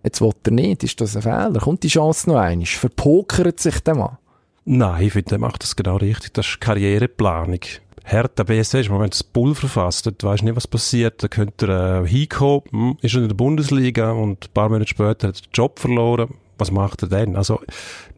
Jetzt 0.04 0.22
will 0.22 0.32
er 0.44 0.52
nicht. 0.52 0.84
Ist 0.84 1.00
das 1.00 1.16
ein 1.16 1.22
Fehler? 1.22 1.60
Kommt 1.60 1.84
die 1.84 1.89
Chance 1.89 2.30
noch 2.30 2.38
einmal? 2.38 2.66
Verpokert 2.66 3.60
sich 3.60 3.80
der 3.82 3.96
Mann? 3.96 4.18
Nein, 4.66 5.04
ich 5.04 5.13
finde, 5.13 5.30
der 5.30 5.39
macht 5.39 5.62
das 5.62 5.76
genau 5.76 5.98
richtig. 5.98 6.34
Das 6.34 6.48
ist 6.48 6.62
Karriereplanung. 6.62 7.60
Hertha 8.04 8.44
BSC 8.44 8.82
ist 8.82 8.88
im 8.88 8.94
Moment 8.94 9.13
das 9.13 9.24
Pulver 9.24 9.76
weisst 9.76 10.06
du 10.06 10.12
nicht, 10.26 10.56
was 10.56 10.68
passiert. 10.68 11.24
Da 11.24 11.28
könnte 11.28 11.68
er 11.68 12.04
äh, 12.04 12.08
hinkommen, 12.08 12.63
hm, 12.70 12.98
ist 13.02 13.12
schon 13.12 13.24
in 13.24 13.30
der 13.30 13.36
Bundesliga 13.36 14.12
und 14.12 14.46
ein 14.46 14.54
paar 14.54 14.70
Monate 14.70 14.89
später 14.89 15.30
hat 15.30 15.38
er 15.38 15.42
den 15.42 15.52
Job 15.54 15.80
verloren. 15.80 16.34
Was 16.58 16.70
macht 16.70 17.02
er 17.04 17.10
denn? 17.10 17.36
Also, 17.36 17.62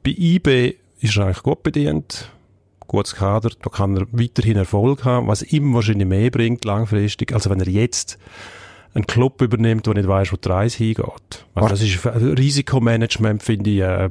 bei 0.03 0.11
IB 0.11 0.75
ist 0.99 1.17
er 1.17 1.25
eigentlich 1.25 1.43
gut 1.43 1.63
bedient. 1.63 2.31
Gutes 2.87 3.15
Kader, 3.15 3.49
da 3.61 3.69
kann 3.69 3.97
er 3.97 4.05
weiterhin 4.11 4.57
Erfolg 4.57 5.05
haben, 5.05 5.27
was 5.27 5.41
ihm 5.41 5.73
wahrscheinlich 5.73 6.07
mehr 6.07 6.29
bringt 6.29 6.65
langfristig, 6.65 7.33
als 7.33 7.49
wenn 7.49 7.59
er 7.59 7.67
jetzt 7.67 8.19
einen 8.93 9.07
Club 9.07 9.41
übernimmt, 9.41 9.87
der 9.87 9.95
nicht 9.95 10.07
weiß, 10.07 10.31
wo 10.31 10.37
die 10.37 10.47
Reise 10.47 10.77
hingeht. 10.77 11.45
Also 11.53 11.69
das 11.69 11.81
ist 11.81 12.05
Risikomanagement, 12.05 13.43
finde 13.43 13.69
ich, 13.69 13.79
äh, 13.81 14.09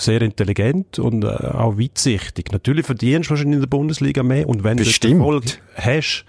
sehr 0.00 0.22
intelligent 0.22 0.98
und 0.98 1.24
äh, 1.24 1.28
auch 1.28 1.78
weitsichtig. 1.78 2.52
Natürlich 2.52 2.86
verdienst 2.86 3.28
du 3.28 3.30
wahrscheinlich 3.30 3.56
in 3.56 3.60
der 3.60 3.68
Bundesliga 3.68 4.22
mehr 4.22 4.48
und 4.48 4.64
wenn 4.64 4.76
Bestimmt. 4.76 5.14
du 5.14 5.18
Erfolg 5.18 5.44
hast, 5.76 6.24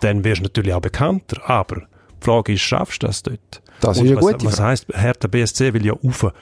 dann 0.00 0.24
wirst 0.24 0.40
du 0.40 0.44
natürlich 0.44 0.74
auch 0.74 0.80
bekannter. 0.80 1.48
Aber 1.48 1.76
die 2.20 2.24
Frage 2.24 2.52
ist, 2.52 2.60
schaffst 2.60 3.02
du 3.02 3.06
das 3.06 3.22
dort? 3.22 3.62
Das 3.80 3.98
Und 3.98 4.04
ist 4.04 4.10
eine 4.12 4.20
was, 4.20 4.32
gute 4.32 4.46
Was 4.46 4.56
Frage. 4.56 4.68
heisst, 4.68 4.86
Hertha 4.92 5.28
BSC 5.28 5.72
will 5.72 5.86
ja 5.86 5.94
rauf. 5.94 6.32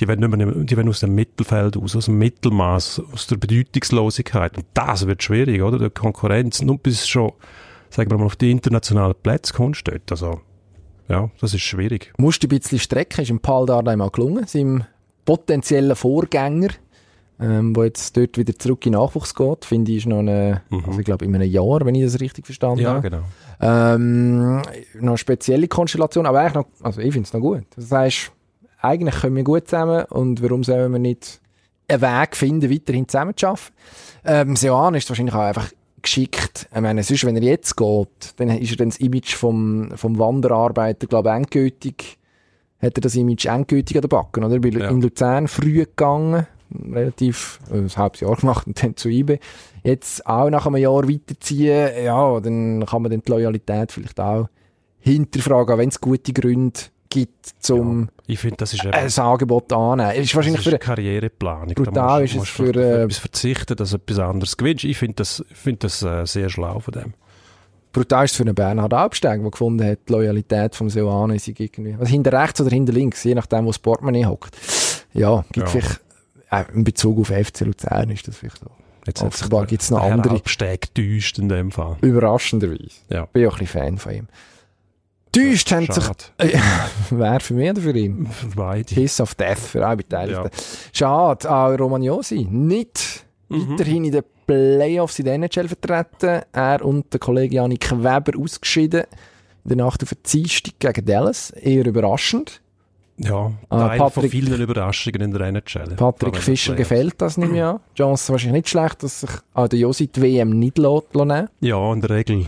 Die 0.00 0.08
werden, 0.08 0.20
nicht 0.20 0.36
mehr, 0.36 0.64
die 0.64 0.76
werden 0.76 0.88
aus 0.88 1.00
dem 1.00 1.14
Mittelfeld 1.14 1.76
aus, 1.76 1.94
aus 1.94 2.06
dem 2.06 2.16
Mittelmaß, 2.18 3.02
aus 3.12 3.26
der 3.26 3.36
Bedeutungslosigkeit. 3.36 4.56
Und 4.56 4.66
das 4.72 5.06
wird 5.06 5.22
schwierig, 5.22 5.60
oder? 5.60 5.78
Die 5.78 5.90
Konkurrenz. 5.90 6.62
Nur 6.62 6.78
bis 6.78 7.06
schon, 7.06 7.32
sagen 7.90 8.10
wir 8.10 8.16
mal, 8.16 8.24
auf 8.24 8.36
die 8.36 8.50
internationalen 8.50 9.14
Plätze 9.22 9.52
kommst 9.52 9.86
dort. 9.86 10.10
Also, 10.10 10.40
ja, 11.08 11.30
das 11.40 11.52
ist 11.52 11.60
schwierig. 11.62 12.12
musst 12.16 12.42
du 12.42 12.46
ein 12.46 12.58
bisschen 12.58 12.78
strecken, 12.78 13.20
ist 13.20 13.30
im 13.30 13.40
Paul 13.40 13.66
Dardai 13.66 13.94
mal 13.96 14.10
gelungen, 14.10 14.46
seinem 14.46 14.84
potenziellen 15.26 15.94
Vorgänger, 15.94 16.68
ähm, 17.38 17.76
wo 17.76 17.84
jetzt 17.84 18.16
dort 18.16 18.38
wieder 18.38 18.58
zurück 18.58 18.86
in 18.86 18.92
Nachwuchs 18.92 19.34
geht, 19.34 19.66
finde 19.66 19.92
ich, 19.92 19.98
ist 19.98 20.06
noch 20.06 20.20
eine, 20.20 20.62
also 20.86 20.98
ich 20.98 21.04
glaube 21.04 21.26
in 21.26 21.34
einem 21.34 21.50
Jahr, 21.50 21.84
wenn 21.84 21.94
ich 21.94 22.04
das 22.04 22.18
richtig 22.18 22.46
verstanden 22.46 22.80
Ja, 22.80 22.94
habe. 22.94 23.02
genau. 23.02 23.22
Ähm, 23.60 24.56
noch 24.56 24.62
eine 25.00 25.18
spezielle 25.18 25.68
Konstellation, 25.68 26.24
aber 26.24 26.40
eigentlich 26.40 26.54
noch, 26.54 26.66
also 26.82 27.00
ich 27.02 27.12
finde 27.12 27.26
es 27.26 27.32
noch 27.34 27.40
gut. 27.40 27.64
Das 27.76 27.92
heißt, 27.92 28.32
eigentlich 28.80 29.16
können 29.16 29.36
wir 29.36 29.44
gut 29.44 29.68
zusammen 29.68 30.04
und 30.06 30.42
warum 30.42 30.64
sollen 30.64 30.92
wir 30.92 30.98
nicht 30.98 31.40
einen 31.88 32.00
Weg 32.00 32.36
finden, 32.36 32.70
weiterhin 32.70 33.06
zusammen 33.08 33.36
zu 33.36 33.48
arbeiten? 33.48 33.72
Ähm, 34.24 34.56
Seoane 34.56 34.98
ist 34.98 35.08
wahrscheinlich 35.08 35.34
auch 35.34 35.40
einfach 35.40 35.70
geschickt. 36.02 36.68
Ich 36.74 36.80
meine, 36.80 37.02
sonst, 37.02 37.24
wenn 37.24 37.36
er 37.36 37.42
jetzt 37.42 37.76
geht, 37.76 38.34
dann 38.36 38.48
ist 38.50 38.70
er 38.70 38.76
dann 38.76 38.90
das 38.90 38.98
Image 38.98 39.34
vom, 39.34 39.90
vom 39.96 40.18
Wanderarbeiter, 40.18 41.06
glaube 41.06 41.28
ich, 41.30 41.34
endgültig, 41.34 42.15
hat 42.86 42.98
er 42.98 43.02
das 43.02 43.14
Image 43.14 43.46
endgültig 43.46 43.96
an 43.96 44.02
der 44.02 44.08
Backen, 44.08 44.44
oder? 44.44 44.62
Weil 44.62 44.78
Ja. 44.78 44.88
in 44.90 45.00
Luzern 45.00 45.48
früh 45.48 45.84
gegangen, 45.84 46.46
relativ, 46.92 47.58
äh, 47.70 47.76
ein 47.78 47.96
halbes 47.96 48.20
Jahr 48.20 48.36
gemacht 48.36 48.66
und 48.66 48.82
dann 48.82 48.96
zu 48.96 49.08
IB. 49.08 49.38
Jetzt 49.84 50.26
auch 50.26 50.50
nach 50.50 50.66
einem 50.66 50.76
Jahr 50.76 51.08
weiterziehen, 51.08 51.90
ja, 52.04 52.40
dann 52.40 52.84
kann 52.86 53.02
man 53.02 53.10
dann 53.10 53.22
die 53.22 53.30
Loyalität 53.30 53.92
vielleicht 53.92 54.18
auch 54.18 54.48
hinterfragen, 54.98 55.78
wenn 55.78 55.88
es 55.88 56.00
gute 56.00 56.32
Gründe 56.32 56.80
gibt, 57.08 57.50
zum 57.60 58.08
Ich 58.26 58.40
finde, 58.40 58.56
das 58.56 58.72
ist 58.74 58.84
eben, 58.84 58.92
ein 58.92 59.10
Angebot 59.18 59.72
annehmen. 59.72 60.10
Es 60.10 60.24
ist 60.24 60.34
wahrscheinlich 60.34 60.64
das 60.64 60.70
für 60.70 60.76
ist 60.76 60.82
Karriereplanung. 60.84 61.74
brutal 61.74 61.92
da 61.94 62.18
ist 62.20 62.32
es 62.32 62.36
musst, 62.38 62.50
für, 62.50 62.64
musst 62.64 62.76
du 62.76 62.80
auf 62.80 62.84
äh, 62.86 63.02
etwas 63.04 63.18
verzichten, 63.18 63.76
dass 63.76 63.90
du 63.90 63.96
etwas 63.96 64.18
anderes 64.18 64.56
gewinnst. 64.56 64.84
Ich 64.84 64.98
finde 64.98 65.14
das, 65.14 65.44
ich 65.48 65.56
finde 65.56 65.78
das 65.78 66.02
äh, 66.02 66.26
sehr 66.26 66.48
schlau 66.50 66.80
von 66.80 66.92
dem. 66.92 67.14
Brutal 67.96 68.24
ist 68.24 68.32
es 68.32 68.36
für 68.36 68.42
einen 68.44 68.54
Bernhard 68.54 68.92
Albsteg, 68.94 69.40
der 69.42 69.50
gefunden 69.50 69.84
hat, 69.86 69.98
die 70.08 70.12
Loyalität 70.12 70.74
vom 70.74 70.88
Seoane 70.90 71.38
sei 71.38 71.54
irgendwie, 71.58 71.94
also 71.98 72.06
hinter 72.06 72.32
rechts 72.32 72.60
oder 72.60 72.70
hinter 72.70 72.92
links, 72.92 73.24
je 73.24 73.34
nachdem, 73.34 73.64
wo 73.64 73.68
das 73.70 73.78
Portemonnaie 73.78 74.24
hockt. 74.26 74.56
Ja, 75.14 75.44
gibt 75.52 75.66
Ja. 75.66 75.66
vielleicht, 75.66 76.00
äh, 76.50 76.64
in 76.74 76.84
Bezug 76.84 77.18
auf 77.18 77.30
FC 77.30 77.60
Luzern 77.64 78.10
ist 78.10 78.28
das 78.28 78.36
vielleicht 78.36 78.58
so. 78.60 78.66
Jetzt 79.06 79.22
Offenbar 79.22 79.60
der- 79.62 79.66
gibt's 79.68 79.90
noch 79.90 80.02
der 80.04 80.12
andere. 80.14 80.34
Albsteg 80.34 80.92
getäuscht 80.94 81.38
in 81.38 81.48
dem 81.48 81.70
Fall. 81.70 81.96
Überraschenderweise. 82.00 82.90
Ja. 83.08 83.26
Bin 83.26 83.42
ja 83.42 83.48
auch 83.48 83.54
ein 83.54 83.58
bisschen 83.60 83.80
Fan 83.80 83.98
von 83.98 84.12
ihm. 84.14 84.26
Täuscht 85.32 85.70
haben 85.70 85.86
sich, 85.90 86.04
äh, 86.38 86.58
wer 87.10 87.40
für 87.40 87.54
mich 87.54 87.70
oder 87.70 87.80
für 87.82 87.96
ihn? 87.96 88.26
Für 88.26 88.46
beide. 88.56 88.84
Kiss 88.94 89.20
of 89.20 89.34
Death 89.34 89.58
für 89.58 89.86
alle 89.86 89.98
Beteiligten. 89.98 90.48
Schade, 90.92 91.50
auch 91.50 91.78
Romagnosi 91.78 92.46
nicht 92.50 93.24
Mhm. 93.48 93.72
weiterhin 93.72 94.04
in 94.06 94.12
den 94.12 94.22
Playoffs 94.46 95.18
in 95.18 95.24
der 95.26 95.34
NHL 95.34 95.68
vertreten. 95.68 96.42
Er 96.52 96.84
und 96.84 97.12
der 97.12 97.20
Kollege 97.20 97.56
Janik 97.56 97.90
Weber 97.90 98.38
ausgeschieden 98.40 99.04
der 99.64 99.76
Nacht 99.76 100.02
auf 100.02 100.10
den 100.10 100.18
Dienstag 100.22 100.74
gegen 100.78 101.04
Dallas. 101.04 101.50
Eher 101.50 101.86
überraschend. 101.86 102.60
Ja, 103.18 103.50
Ah, 103.70 103.88
Teil 103.88 103.98
Patrick- 103.98 104.12
von 104.12 104.30
vielen 104.30 104.60
Überraschungen 104.60 105.20
in 105.22 105.30
der 105.32 105.40
NHL. 105.48 105.94
Patrick 105.96 106.36
Fischer 106.36 106.72
in 106.72 106.76
gefällt 106.76 107.14
das 107.20 107.36
nicht 107.38 107.50
mehr. 107.50 107.80
Chance 107.96 108.30
wahrscheinlich 108.32 108.60
nicht 108.64 108.68
schlecht, 108.68 109.02
dass 109.02 109.20
sich 109.22 109.30
an 109.54 109.68
der 109.70 109.78
Josi 109.78 110.06
die 110.08 110.20
WM 110.22 110.50
nicht 110.50 110.78
nehmen 110.78 111.48
Ja, 111.60 111.92
in 111.92 112.00
der 112.02 112.10
Regel 112.10 112.46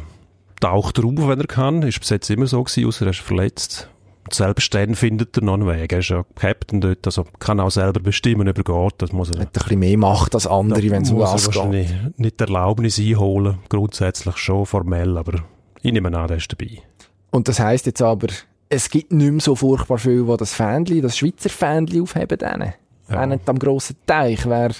taucht 0.61 0.99
er 0.99 1.05
auf, 1.07 1.27
wenn 1.29 1.41
er 1.41 1.47
kann. 1.47 1.83
Ist 1.83 1.99
bis 2.01 2.11
jetzt 2.11 2.29
immer 2.31 2.47
so 2.47 2.63
gewesen, 2.63 2.87
außer 2.87 3.07
er 3.07 3.11
ist 3.11 3.21
verletzt. 3.21 3.89
Und 4.29 4.35
selbst 4.35 4.75
dann 4.75 4.95
findet 4.95 5.39
er 5.39 5.43
noch 5.43 5.55
einen 5.55 5.67
Weg. 5.67 5.91
Er 5.91 6.01
ist 6.01 6.11
ja 6.11 6.23
Captain 6.35 6.83
dort, 6.83 7.07
also 7.07 7.25
kann 7.39 7.61
auch 7.61 7.71
selber 7.71 8.01
bestimmen, 8.01 8.47
ob 8.47 8.59
er 8.59 8.63
geht. 8.65 8.95
Das 8.99 9.11
muss 9.11 9.31
er, 9.31 9.41
Hat 9.41 9.47
ein 9.47 9.53
bisschen 9.53 9.79
mehr 9.79 9.97
Macht 9.97 10.35
als 10.35 10.47
andere, 10.47 10.91
wenn 10.91 11.01
es 11.01 11.11
um 11.11 11.21
das 11.21 11.51
geht. 11.51 12.19
nicht 12.19 12.39
die 12.39 12.45
Erlaubnis 12.45 12.99
einholen. 12.99 13.57
Grundsätzlich 13.71 14.37
schon 14.37 14.67
formell, 14.67 15.17
aber 15.17 15.41
ich 15.81 15.93
nehme 15.95 16.15
an, 16.15 16.29
der 16.29 16.37
ist 16.37 16.53
dabei. 16.53 16.83
Und 17.31 17.49
das 17.49 17.59
heisst 17.59 17.87
jetzt 17.87 18.03
aber, 18.03 18.27
es 18.69 18.91
gibt 18.91 19.13
nicht 19.13 19.31
mehr 19.31 19.41
so 19.41 19.55
furchtbar 19.55 19.97
viel, 19.97 20.27
die 20.27 20.37
das 20.37 20.53
Fähnchen, 20.53 21.01
das 21.01 21.17
Schweizer 21.17 21.49
Fähnchen 21.49 22.03
aufheben 22.03 22.37
denen. 22.37 22.75
Ja. 23.09 23.25
Nicht 23.25 23.49
am 23.49 23.59
grossen 23.59 23.97
Teich. 24.05 24.47
Wer, 24.47 24.73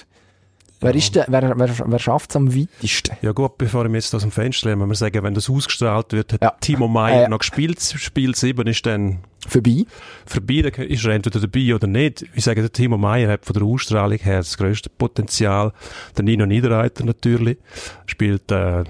wer, 0.81 0.95
ist 0.95 1.15
der, 1.15 1.25
wer, 1.29 1.53
wer, 1.57 1.69
wer 1.85 1.99
schafft 1.99 2.29
es 2.31 2.35
am 2.35 2.53
weitesten? 2.55 3.15
Ja 3.21 3.31
gut, 3.31 3.57
bevor 3.57 3.85
ich 3.85 3.91
mich 3.91 4.03
jetzt 4.05 4.15
aus 4.15 4.21
dem 4.21 4.31
Fenster 4.31 4.69
lehne, 4.69 4.81
wenn 4.81 4.89
wir 4.89 4.95
sagen, 4.95 5.23
wenn 5.23 5.33
das 5.33 5.49
ausgestrahlt 5.49 6.13
wird, 6.13 6.33
hat 6.33 6.41
Ja. 6.41 6.51
Timo 6.61 6.87
Meyer 6.87 7.25
Äh. 7.25 7.29
noch 7.29 7.39
gespielt. 7.39 7.79
Spiel 7.81 8.35
7 8.35 8.65
ist 8.67 8.85
dann 8.85 9.19
Vorbei. 9.47 9.85
vorbei, 10.25 10.61
dann 10.61 10.85
ist 10.87 11.05
er 11.05 11.11
entweder 11.13 11.39
dabei 11.39 11.73
oder 11.73 11.87
nicht. 11.87 12.25
Ich 12.35 12.43
sage, 12.43 12.61
der 12.61 12.71
Timo 12.71 12.97
Meyer 12.97 13.31
hat 13.31 13.45
von 13.45 13.53
der 13.53 13.63
Ausstrahlung 13.63 14.17
her 14.19 14.37
das 14.37 14.57
grösste 14.57 14.89
Potenzial. 14.89 15.71
Der 16.17 16.23
Nino 16.25 16.45
Niederreiter 16.45 17.05
natürlich 17.05 17.57
spielt 18.05 18.51
äh, 18.51 18.83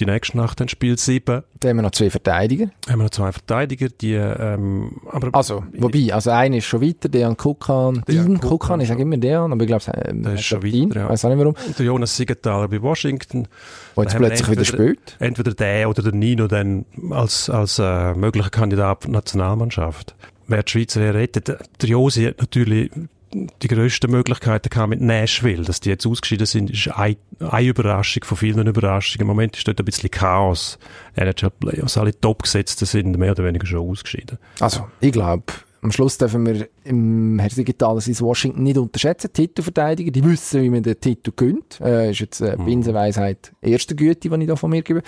die 0.00 0.06
nächste 0.06 0.36
Nacht 0.36 0.58
dann 0.60 0.68
Spiel 0.68 0.98
7. 0.98 1.42
Da 1.60 1.68
haben 1.68 1.76
wir 1.76 1.82
noch 1.82 1.90
zwei 1.92 2.10
Verteidiger. 2.10 2.70
Haben 2.88 2.98
wir 2.98 3.04
noch 3.04 3.10
zwei 3.10 3.30
Verteidiger, 3.32 3.88
die 3.88 4.14
ähm, 4.14 4.92
aber 5.10 5.28
Also, 5.32 5.62
wobei, 5.78 6.12
also 6.12 6.30
einer 6.30 6.56
ist 6.56 6.64
schon 6.64 6.80
weiter, 6.80 7.08
Dejan 7.08 7.36
Kukan, 7.36 8.02
Dejan 8.08 8.26
Dean 8.26 8.40
Kukan 8.40 8.48
Kukan, 8.58 8.80
ich 8.80 8.88
sage 8.88 9.02
immer 9.02 9.16
Dejan, 9.18 9.52
aber 9.52 9.62
ich 9.62 9.68
glaube, 9.68 9.84
Der 9.84 10.34
ist 10.34 10.44
schon 10.44 10.60
Dean, 10.62 10.90
weiter, 10.90 11.00
ja. 11.00 11.08
weiß 11.10 11.24
auch 11.24 11.28
nicht 11.28 11.38
warum, 11.38 11.54
der 11.78 11.86
Jonas 11.86 12.16
Siegenthaler 12.16 12.68
bei 12.68 12.80
Washington. 12.82 13.46
wo 13.94 14.02
jetzt 14.02 14.16
plötzlich 14.16 14.48
wieder 14.50 14.60
entweder- 14.62 14.64
spielt. 14.84 15.16
Entweder 15.18 15.54
der 15.54 15.88
oder 15.90 16.02
der 16.02 16.12
Nino 16.12 16.46
dann 16.46 16.84
als, 17.10 17.50
als 17.50 17.78
äh, 17.78 18.14
möglicher 18.14 18.50
Kandidat 18.50 19.02
für 19.02 19.08
die 19.08 19.12
Nationalmannschaft. 19.14 20.14
Wer 20.46 20.62
die 20.62 20.70
Schweizer 20.72 21.00
hier 21.00 21.14
rettet, 21.14 21.48
der 21.48 21.88
Josi 21.88 22.24
hat 22.24 22.38
natürlich 22.40 22.90
die 23.32 23.68
grössten 23.68 24.10
Möglichkeiten 24.10 24.70
gehabt 24.70 24.90
mit 24.90 25.00
Nashville. 25.00 25.62
Dass 25.62 25.80
die 25.80 25.90
jetzt 25.90 26.06
ausgeschieden 26.06 26.46
sind, 26.46 26.70
ist 26.70 26.88
eine, 26.88 27.16
eine 27.38 27.68
Überraschung 27.68 28.24
von 28.24 28.36
vielen 28.36 28.66
Überraschungen. 28.66 29.22
Im 29.22 29.26
Moment 29.26 29.56
ist 29.56 29.66
dort 29.68 29.78
ein 29.78 29.84
bisschen 29.84 30.10
Chaos. 30.10 30.78
NHL 31.16 31.50
Playoffs, 31.50 31.96
alle 31.96 32.18
Topgesetzten 32.18 32.86
sind 32.86 33.16
mehr 33.16 33.32
oder 33.32 33.44
weniger 33.44 33.66
schon 33.66 33.88
ausgeschieden. 33.88 34.38
Also, 34.58 34.88
ich 35.00 35.12
glaube, 35.12 35.44
am 35.82 35.92
Schluss 35.92 36.18
dürfen 36.18 36.44
wir 36.44 36.68
im 36.84 37.38
Herr 37.38 37.50
Siegenthaler 37.50 38.00
sein 38.00 38.18
Washington 38.20 38.62
nicht 38.62 38.76
unterschätzen. 38.76 39.32
Titelverteidiger, 39.32 40.10
die 40.10 40.24
wissen, 40.24 40.62
wie 40.62 40.68
man 40.70 40.82
den 40.82 41.00
Titel 41.00 41.32
gönnt. 41.34 41.80
Äh, 41.80 42.10
ist 42.10 42.20
jetzt 42.20 42.42
eine 42.42 42.62
Binsenweisheit 42.62 43.52
erster 43.62 43.94
Güte, 43.94 44.28
die 44.28 44.42
ich 44.42 44.46
da 44.46 44.56
von 44.56 44.70
mir 44.70 44.82
gebe. 44.82 45.02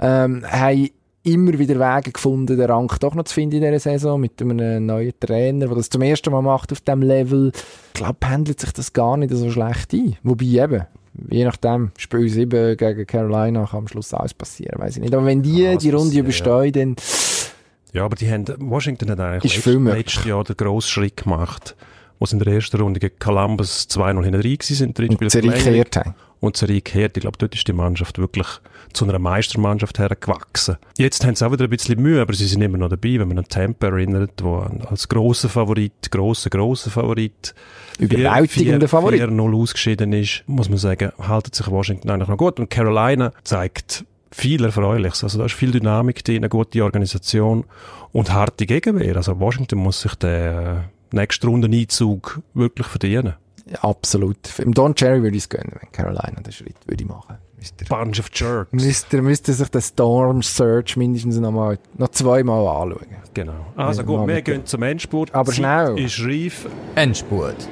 Ähm, 0.00 0.44
haben 0.46 0.90
immer 1.32 1.58
wieder 1.58 1.76
Wege 1.78 2.12
gefunden, 2.12 2.56
den 2.56 2.70
Rang 2.70 2.90
doch 3.00 3.14
noch 3.14 3.24
zu 3.24 3.34
finden 3.34 3.56
in 3.56 3.62
dieser 3.62 3.78
Saison, 3.78 4.20
mit 4.20 4.40
einem 4.40 4.86
neuen 4.86 5.12
Trainer, 5.20 5.66
der 5.66 5.76
das 5.76 5.90
zum 5.90 6.02
ersten 6.02 6.32
Mal 6.32 6.42
macht 6.42 6.72
auf 6.72 6.80
diesem 6.80 7.02
Level. 7.02 7.52
Ich 7.54 7.94
glaube, 7.94 8.16
pendelt 8.20 8.60
sich 8.60 8.72
das 8.72 8.92
gar 8.92 9.16
nicht 9.16 9.32
so 9.32 9.50
schlecht 9.50 9.92
ein. 9.92 10.16
Wobei 10.22 10.44
eben, 10.44 10.86
je 11.30 11.44
nachdem, 11.44 11.90
Spiel 11.96 12.28
7 12.28 12.76
gegen 12.76 13.06
Carolina 13.06 13.66
kann 13.66 13.80
am 13.80 13.88
Schluss 13.88 14.14
alles 14.14 14.34
passieren, 14.34 14.80
weiß 14.80 14.96
ich 14.96 15.02
nicht. 15.02 15.14
Aber 15.14 15.26
wenn 15.26 15.42
die 15.42 15.66
alles 15.66 15.82
die 15.82 15.90
Runde 15.90 16.18
überstehen, 16.18 16.72
dann 16.72 16.96
Ja, 17.92 18.04
aber 18.04 18.16
die 18.16 18.30
haben, 18.30 18.44
Washington 18.58 19.10
hat 19.10 19.20
eigentlich 19.20 19.64
möglich. 19.66 19.94
letztes 19.94 20.24
Jahr 20.24 20.44
den 20.44 20.56
grossen 20.56 20.88
Schritt 20.88 21.16
gemacht, 21.16 21.74
wo 22.18 22.26
sie 22.26 22.36
in 22.36 22.44
der 22.44 22.52
ersten 22.52 22.80
Runde 22.80 23.00
gegen 23.00 23.18
Columbus 23.18 23.88
2-0 23.90 24.24
hinten 24.24 24.40
rein 24.40 24.56
sind, 24.60 25.00
und 25.00 25.20
die 25.20 25.30
Serie 25.30 25.50
gekehrt 25.52 25.96
haben. 25.96 26.14
Und 26.40 26.56
Serie 26.56 26.76
gekehrt. 26.76 27.16
Ich 27.16 27.22
glaube, 27.22 27.38
dort 27.38 27.54
ist 27.54 27.66
die 27.66 27.72
Mannschaft 27.72 28.18
wirklich 28.18 28.46
zu 28.92 29.04
einer 29.04 29.18
Meistermannschaft 29.18 29.98
hergewachsen. 29.98 30.76
Jetzt 30.96 31.24
haben 31.24 31.34
sie 31.34 31.46
auch 31.46 31.52
wieder 31.52 31.64
ein 31.64 31.70
bisschen 31.70 32.00
Mühe, 32.00 32.20
aber 32.20 32.34
sie 32.34 32.46
sind 32.46 32.62
immer 32.62 32.78
noch 32.78 32.88
dabei, 32.88 33.18
wenn 33.18 33.28
man 33.28 33.38
an 33.38 33.48
Tampa 33.48 33.88
erinnert, 33.88 34.42
wo 34.42 34.58
als 34.58 35.08
grosser 35.08 35.48
Favorit, 35.48 36.10
grosser, 36.10 36.50
grosser 36.50 36.90
Favorit, 36.90 37.54
Überwältigender 37.98 38.88
Favorit. 38.88 39.20
4-0 39.22 39.56
ausgeschieden 39.56 40.12
ist, 40.12 40.44
muss 40.46 40.68
man 40.68 40.78
sagen, 40.78 41.10
haltet 41.18 41.54
sich 41.54 41.68
Washington 41.68 42.10
eigentlich 42.10 42.28
noch 42.28 42.38
gut. 42.38 42.60
Und 42.60 42.70
Carolina 42.70 43.32
zeigt 43.42 44.04
viel 44.30 44.64
Erfreuliches. 44.64 45.24
Also 45.24 45.38
da 45.38 45.46
ist 45.46 45.54
viel 45.54 45.72
Dynamik 45.72 46.24
drin, 46.24 46.38
eine 46.38 46.48
gute 46.48 46.84
Organisation 46.84 47.64
und 48.12 48.32
harte 48.32 48.66
Gegenwehr. 48.66 49.16
Also 49.16 49.40
Washington 49.40 49.78
muss 49.78 50.00
sich 50.00 50.14
den 50.14 50.30
äh, 50.30 50.74
nächsten 51.10 51.48
Rundeneinzug 51.48 52.40
wirklich 52.54 52.86
verdienen. 52.86 53.34
Ja, 53.70 53.78
absolut. 53.82 54.58
Im 54.58 54.72
Don 54.72 54.94
Cherry 54.94 55.22
würde 55.22 55.36
ich 55.36 55.44
es 55.44 55.48
gönnen, 55.48 55.72
wenn 55.80 55.92
Carolina 55.92 56.40
den 56.40 56.52
Schritt 56.52 56.76
würde 56.86 57.02
ich 57.02 57.08
machen. 57.08 57.36
Müsste 57.56 57.84
Bunch 57.86 58.20
of 58.20 58.30
Jerks. 58.32 58.72
müsste, 58.72 59.20
müsste 59.20 59.52
sich 59.52 59.68
den 59.68 59.82
Storm 59.82 60.42
Search 60.42 60.96
mindestens 60.96 61.38
noch, 61.38 61.50
mal, 61.50 61.78
noch 61.96 62.08
zweimal 62.08 62.66
anschauen. 62.66 63.06
Genau. 63.34 63.66
Also 63.76 64.02
Ja, 64.02 64.06
gut, 64.06 64.28
wir 64.28 64.42
gehen 64.42 64.64
zum 64.64 64.82
Endspurt. 64.84 65.34
Aber 65.34 65.46
Zeit 65.50 65.56
schnell. 65.56 65.98
ist 65.98 66.20
reif. 66.20 66.66
Endspurt. 66.94 67.68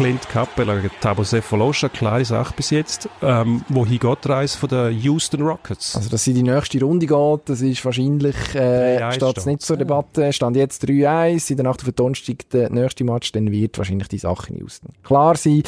Clint 0.00 0.26
Capella 0.30 0.76
gegen 0.76 0.94
Tabo 1.02 1.24
Sefolosha, 1.24 1.90
klare 1.90 2.24
Sache 2.24 2.54
bis 2.56 2.70
jetzt. 2.70 3.06
Ähm, 3.20 3.62
wohin 3.68 3.98
geht 3.98 4.24
die 4.24 4.28
Reise 4.28 4.56
von 4.56 4.70
den 4.70 4.98
Houston 4.98 5.42
Rockets? 5.42 5.94
Also, 5.94 6.08
dass 6.08 6.24
sie 6.24 6.32
die 6.32 6.42
nächste 6.42 6.80
Runde 6.80 7.06
geht, 7.06 7.40
das 7.44 7.60
ist 7.60 7.84
wahrscheinlich, 7.84 8.34
äh, 8.54 8.96
3-1 8.96 9.12
steht 9.12 9.36
es 9.36 9.44
nicht 9.44 9.60
zur 9.60 9.76
Debatte. 9.76 10.32
Stand 10.32 10.56
jetzt 10.56 10.88
3-1, 10.88 11.50
in 11.50 11.56
der 11.58 11.64
Nacht 11.64 11.80
auf 11.80 11.84
den 11.84 11.96
Donnerstag 11.96 12.48
der 12.48 12.70
nächste 12.70 13.04
Match, 13.04 13.30
dann 13.32 13.52
wird 13.52 13.76
wahrscheinlich 13.76 14.08
die 14.08 14.16
Sache 14.16 14.54
in 14.54 14.60
Houston 14.60 14.88
klar 15.02 15.36
sein. 15.36 15.64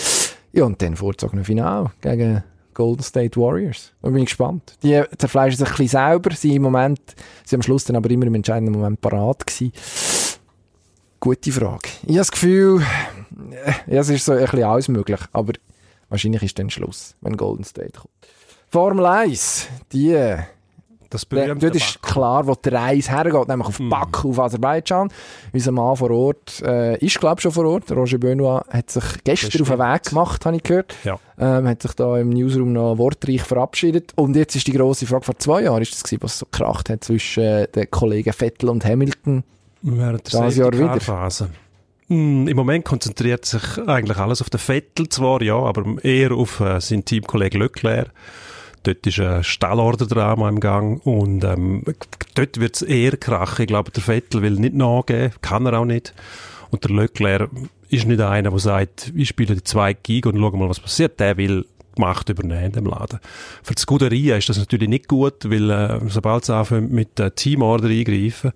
Ja, 0.54 0.64
und 0.64 0.80
dann 0.80 0.96
vorzogene 0.96 1.44
Final 1.44 1.90
gegen 2.00 2.42
Golden 2.72 3.02
State 3.02 3.38
Warriors. 3.38 3.92
Da 4.00 4.08
bin 4.08 4.22
ich 4.22 4.30
gespannt. 4.30 4.78
Die 4.82 4.98
zerfleischen 5.18 5.58
sich 5.58 5.68
ein 5.68 5.76
bisschen 5.76 5.88
selber, 5.88 6.34
sind 6.34 6.52
im 6.52 6.62
Moment, 6.62 7.00
sind 7.44 7.58
am 7.58 7.62
Schluss 7.62 7.84
dann 7.84 7.96
aber 7.96 8.08
immer 8.08 8.24
im 8.24 8.34
entscheidenden 8.36 8.72
Moment 8.72 8.98
parat 9.02 9.46
gewesen. 9.46 9.72
Gute 11.22 11.52
Frage. 11.52 11.88
Ich 12.02 12.08
habe 12.08 12.18
das 12.18 12.32
Gefühl, 12.32 12.82
äh, 13.52 13.94
ja, 13.94 14.00
es 14.00 14.08
ist 14.08 14.24
so 14.24 14.32
ein 14.32 14.40
bisschen 14.40 14.64
alles 14.64 14.88
möglich, 14.88 15.20
aber 15.32 15.52
wahrscheinlich 16.08 16.42
ist 16.42 16.58
dann 16.58 16.68
Schluss, 16.68 17.14
wenn 17.20 17.36
Golden 17.36 17.62
State 17.62 17.92
kommt. 17.92 18.10
Formel 18.68 19.06
1, 19.06 19.68
die 19.92 20.14
Das 21.10 21.20
Dort 21.20 21.28
berühmte 21.28 21.68
ist 21.68 22.02
Baku. 22.02 22.12
klar, 22.12 22.46
wo 22.48 22.56
die 22.56 22.70
Reise 22.70 23.12
hergeht, 23.12 23.46
nämlich 23.46 23.68
auf 23.68 23.78
Baku, 23.80 24.30
auf 24.30 24.40
Aserbaidschan. 24.40 25.12
Unser 25.52 25.70
Mann 25.70 25.94
vor 25.94 26.10
Ort 26.10 26.60
äh, 26.62 26.98
ist, 26.98 27.20
glaube 27.20 27.36
ich, 27.38 27.42
schon 27.42 27.52
vor 27.52 27.66
Ort. 27.66 27.92
Roger 27.92 28.18
Benoit 28.18 28.64
hat 28.70 28.90
sich 28.90 29.04
gestern 29.22 29.62
auf 29.62 29.68
den. 29.68 29.78
Weg 29.78 30.02
gemacht, 30.02 30.44
habe 30.44 30.56
ich 30.56 30.64
gehört. 30.64 30.92
Ja. 31.04 31.20
Ähm, 31.38 31.68
hat 31.68 31.82
sich 31.82 31.92
da 31.92 32.18
im 32.18 32.30
Newsroom 32.30 32.72
noch 32.72 32.98
wortreich 32.98 33.42
verabschiedet. 33.44 34.12
Und 34.16 34.34
jetzt 34.34 34.56
ist 34.56 34.66
die 34.66 34.72
grosse 34.72 35.06
Frage, 35.06 35.24
vor 35.24 35.38
zwei 35.38 35.62
Jahren 35.62 35.82
ist 35.82 35.92
das 35.92 36.02
gewesen, 36.02 36.24
was 36.24 36.40
so 36.40 36.46
kracht 36.50 36.90
hat 36.90 37.04
zwischen 37.04 37.44
äh, 37.44 37.68
den 37.68 37.88
Kollegen 37.92 38.32
Vettel 38.32 38.70
und 38.70 38.84
Hamilton. 38.84 39.44
Während 39.82 40.32
der 40.32 40.40
Das 40.40 40.56
Jahr 40.56 40.72
wieder. 40.72 40.86
Safety-Car-Phase. 40.86 41.50
Hm, 42.08 42.48
Im 42.48 42.56
Moment 42.56 42.84
konzentriert 42.84 43.44
sich 43.44 43.62
eigentlich 43.86 44.18
alles 44.18 44.40
auf 44.40 44.50
den 44.50 44.60
Vettel 44.60 45.08
zwar, 45.08 45.42
ja, 45.42 45.56
aber 45.56 46.02
eher 46.02 46.32
auf 46.32 46.60
äh, 46.60 46.80
seinen 46.80 47.04
Teamkollegen 47.04 47.60
Leclerc. 47.60 48.10
Dort 48.82 49.06
ist 49.06 49.20
ein 49.20 49.44
Stallorderdrama 49.44 50.48
im 50.48 50.58
Gang 50.58 51.04
und 51.06 51.44
ähm, 51.44 51.84
dort 52.34 52.58
wird 52.58 52.76
es 52.76 52.82
eher 52.82 53.16
krachen. 53.16 53.62
Ich 53.62 53.68
glaube, 53.68 53.92
der 53.92 54.02
Vettel 54.02 54.42
will 54.42 54.52
nicht 54.56 54.74
nachgeben, 54.74 55.32
kann 55.40 55.66
er 55.66 55.78
auch 55.78 55.84
nicht. 55.84 56.12
Und 56.70 56.84
der 56.84 56.90
Leclerc 56.90 57.48
ist 57.90 58.06
nicht 58.06 58.20
einer, 58.20 58.50
der 58.50 58.58
sagt, 58.58 59.12
ich 59.14 59.28
spiele 59.28 59.54
die 59.54 59.62
zwei 59.62 59.92
Gig 59.92 60.26
und 60.26 60.36
schau 60.36 60.50
mal, 60.50 60.68
was 60.68 60.80
passiert. 60.80 61.20
Der 61.20 61.36
will 61.36 61.66
Macht 61.98 62.28
übernehmen 62.28 62.72
dem 62.72 62.86
Laden. 62.86 63.20
Für 63.62 63.74
die 63.74 63.80
Scuderia 63.80 64.36
ist 64.36 64.48
das 64.48 64.58
natürlich 64.58 64.88
nicht 64.88 65.08
gut, 65.08 65.50
weil 65.50 65.70
äh, 65.70 66.00
sobald 66.08 66.44
sie 66.44 66.54
anfangen 66.54 66.90
mit 66.90 67.20
äh, 67.20 67.30
Teamorder 67.30 67.88
eingreifen, 67.88 68.52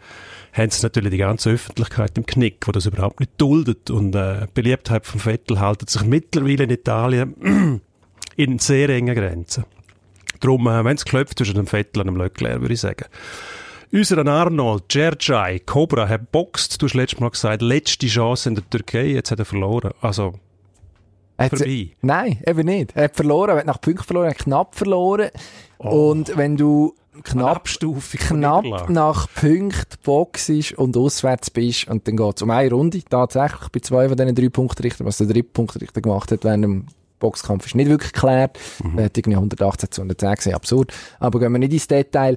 haben 0.52 0.70
sie 0.70 0.82
natürlich 0.82 1.10
die 1.10 1.18
ganze 1.18 1.50
Öffentlichkeit 1.50 2.16
im 2.16 2.26
Knick, 2.26 2.64
die 2.64 2.72
das 2.72 2.86
überhaupt 2.86 3.20
nicht 3.20 3.32
duldet. 3.36 3.90
Und 3.90 4.14
äh, 4.14 4.46
Beliebtheit 4.54 5.06
von 5.06 5.20
Vettel 5.20 5.60
haltet 5.60 5.90
sich 5.90 6.02
mittlerweile 6.04 6.64
in 6.64 6.70
Italien 6.70 7.80
in 8.36 8.58
sehr 8.58 8.88
engen 8.88 9.14
Grenzen. 9.14 9.64
Darum, 10.40 10.66
äh, 10.66 10.84
wenn 10.84 10.96
es 10.96 11.04
klopft 11.04 11.38
zwischen 11.38 11.56
dem 11.56 11.66
Vettel 11.66 12.00
und 12.00 12.06
dem 12.06 12.16
Leclerc, 12.16 12.60
würde 12.60 12.74
ich 12.74 12.80
sagen. 12.80 13.06
Unser 13.92 14.26
Arnold, 14.26 14.88
Gergay, 14.88 15.60
Cobra, 15.60 16.08
hat 16.08 16.32
boxt. 16.32 16.82
Du 16.82 16.86
hast 16.86 16.94
letztes 16.94 17.20
Mal 17.20 17.30
gesagt, 17.30 17.62
letzte 17.62 18.08
Chance 18.08 18.48
in 18.48 18.54
der 18.56 18.68
Türkei, 18.68 19.06
jetzt 19.06 19.30
hat 19.30 19.38
er 19.38 19.44
verloren. 19.44 19.92
Also, 20.00 20.34
vorbei. 21.38 21.90
Nein, 22.02 22.42
eben 22.46 22.66
nicht. 22.66 22.96
Er 22.96 23.04
hat 23.04 23.16
verloren, 23.16 23.50
er 23.50 23.56
hat 23.58 23.66
nach 23.66 23.80
Punkten 23.80 24.04
verloren, 24.04 24.26
er 24.26 24.30
hat 24.30 24.38
knapp 24.38 24.74
verloren. 24.74 25.30
Oh. 25.78 26.10
Und 26.10 26.36
wenn 26.36 26.56
du 26.56 26.94
knapp 27.22 27.66
knapp 27.66 28.90
nach 28.90 29.26
Punkten 29.34 29.98
boxst 30.04 30.72
und 30.74 30.96
auswärts 30.96 31.50
bist 31.50 31.88
und 31.88 32.06
dann 32.06 32.16
geht 32.16 32.36
es 32.36 32.42
um 32.42 32.50
eine 32.50 32.70
Runde, 32.70 33.02
tatsächlich 33.02 33.68
bei 33.70 33.80
zwei 33.80 34.08
von 34.08 34.16
diesen 34.16 34.34
drei 34.34 34.48
Punktrichtern, 34.48 35.06
was 35.06 35.18
der 35.18 35.26
dritte 35.26 35.44
Punktrichter 35.44 36.00
gemacht 36.00 36.30
hat 36.30 36.44
während 36.44 36.64
dem 36.64 36.86
Boxkampf 37.18 37.66
ist 37.66 37.74
nicht 37.74 37.88
wirklich 37.88 38.12
geklärt. 38.12 38.58
Mhm. 38.82 38.98
Er 38.98 39.04
hat 39.06 39.16
irgendwie 39.16 39.36
118 39.36 39.90
zu 39.90 40.02
110 40.02 40.34
gesehen, 40.34 40.54
absurd. 40.54 40.92
Aber 41.18 41.40
gehen 41.40 41.52
wir 41.52 41.58
nicht 41.58 41.72
ins 41.72 41.88
Detail. 41.88 42.36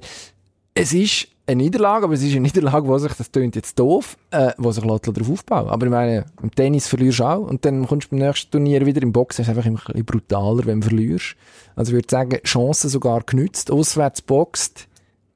Es 0.74 0.94
ist 0.94 1.28
eine 1.50 1.64
Niederlage, 1.64 2.06
aber 2.06 2.14
es 2.14 2.22
ist 2.22 2.32
eine 2.32 2.42
Niederlage, 2.42 2.88
wo 2.88 2.98
sich, 2.98 3.14
das 3.14 3.32
klingt 3.32 3.56
jetzt 3.56 3.78
doof, 3.80 4.18
äh, 4.32 4.52
wo 4.58 4.72
sich 4.72 4.84
Leute 4.84 5.12
darauf 5.12 5.32
aufbauen. 5.32 5.70
Aber 5.70 5.86
ich 5.86 5.92
meine, 5.92 6.26
im 6.42 6.52
Tennis 6.52 6.88
verlierst 6.88 7.20
du 7.20 7.24
auch 7.24 7.48
und 7.48 7.66
dann 7.66 7.88
kommst 7.88 8.08
du 8.08 8.16
beim 8.16 8.28
nächsten 8.28 8.52
Turnier 8.52 8.86
wieder 8.86 9.02
im 9.02 9.12
Boxen, 9.12 9.42
ist 9.42 9.50
einfach 9.50 9.66
ein 9.66 9.76
bisschen 9.76 10.06
brutaler, 10.06 10.66
wenn 10.66 10.82
du 10.82 10.88
verlierst. 10.88 11.36
Also 11.76 11.92
ich 11.92 11.96
würde 11.96 12.08
sagen, 12.10 12.38
Chancen 12.44 12.90
sogar 12.90 13.22
genützt, 13.24 13.72
auswärts 13.72 14.22
boxt, 14.22 14.88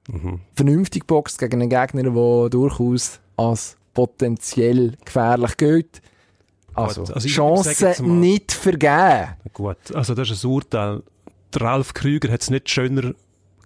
mhm. 0.08 0.42
vernünftig 0.54 1.08
boxt 1.08 1.40
gegen 1.40 1.62
einen 1.62 1.70
Gegner, 1.70 2.04
der 2.04 2.50
durchaus 2.50 3.20
als 3.36 3.78
potenziell 3.94 4.94
gefährlich 5.04 5.58
gilt. 5.58 6.02
Also, 6.76 7.04
also 7.04 7.28
Chancen 7.28 8.20
nicht 8.20 8.52
vergeben. 8.52 9.36
Gut, 9.54 9.94
also 9.94 10.16
das 10.16 10.30
ist 10.32 10.44
ein 10.44 10.50
Urteil. 10.50 11.04
Der 11.54 11.62
Ralf 11.62 11.94
Krüger 11.94 12.32
hat 12.32 12.42
es 12.42 12.50
nicht 12.50 12.70
schöner 12.70 13.14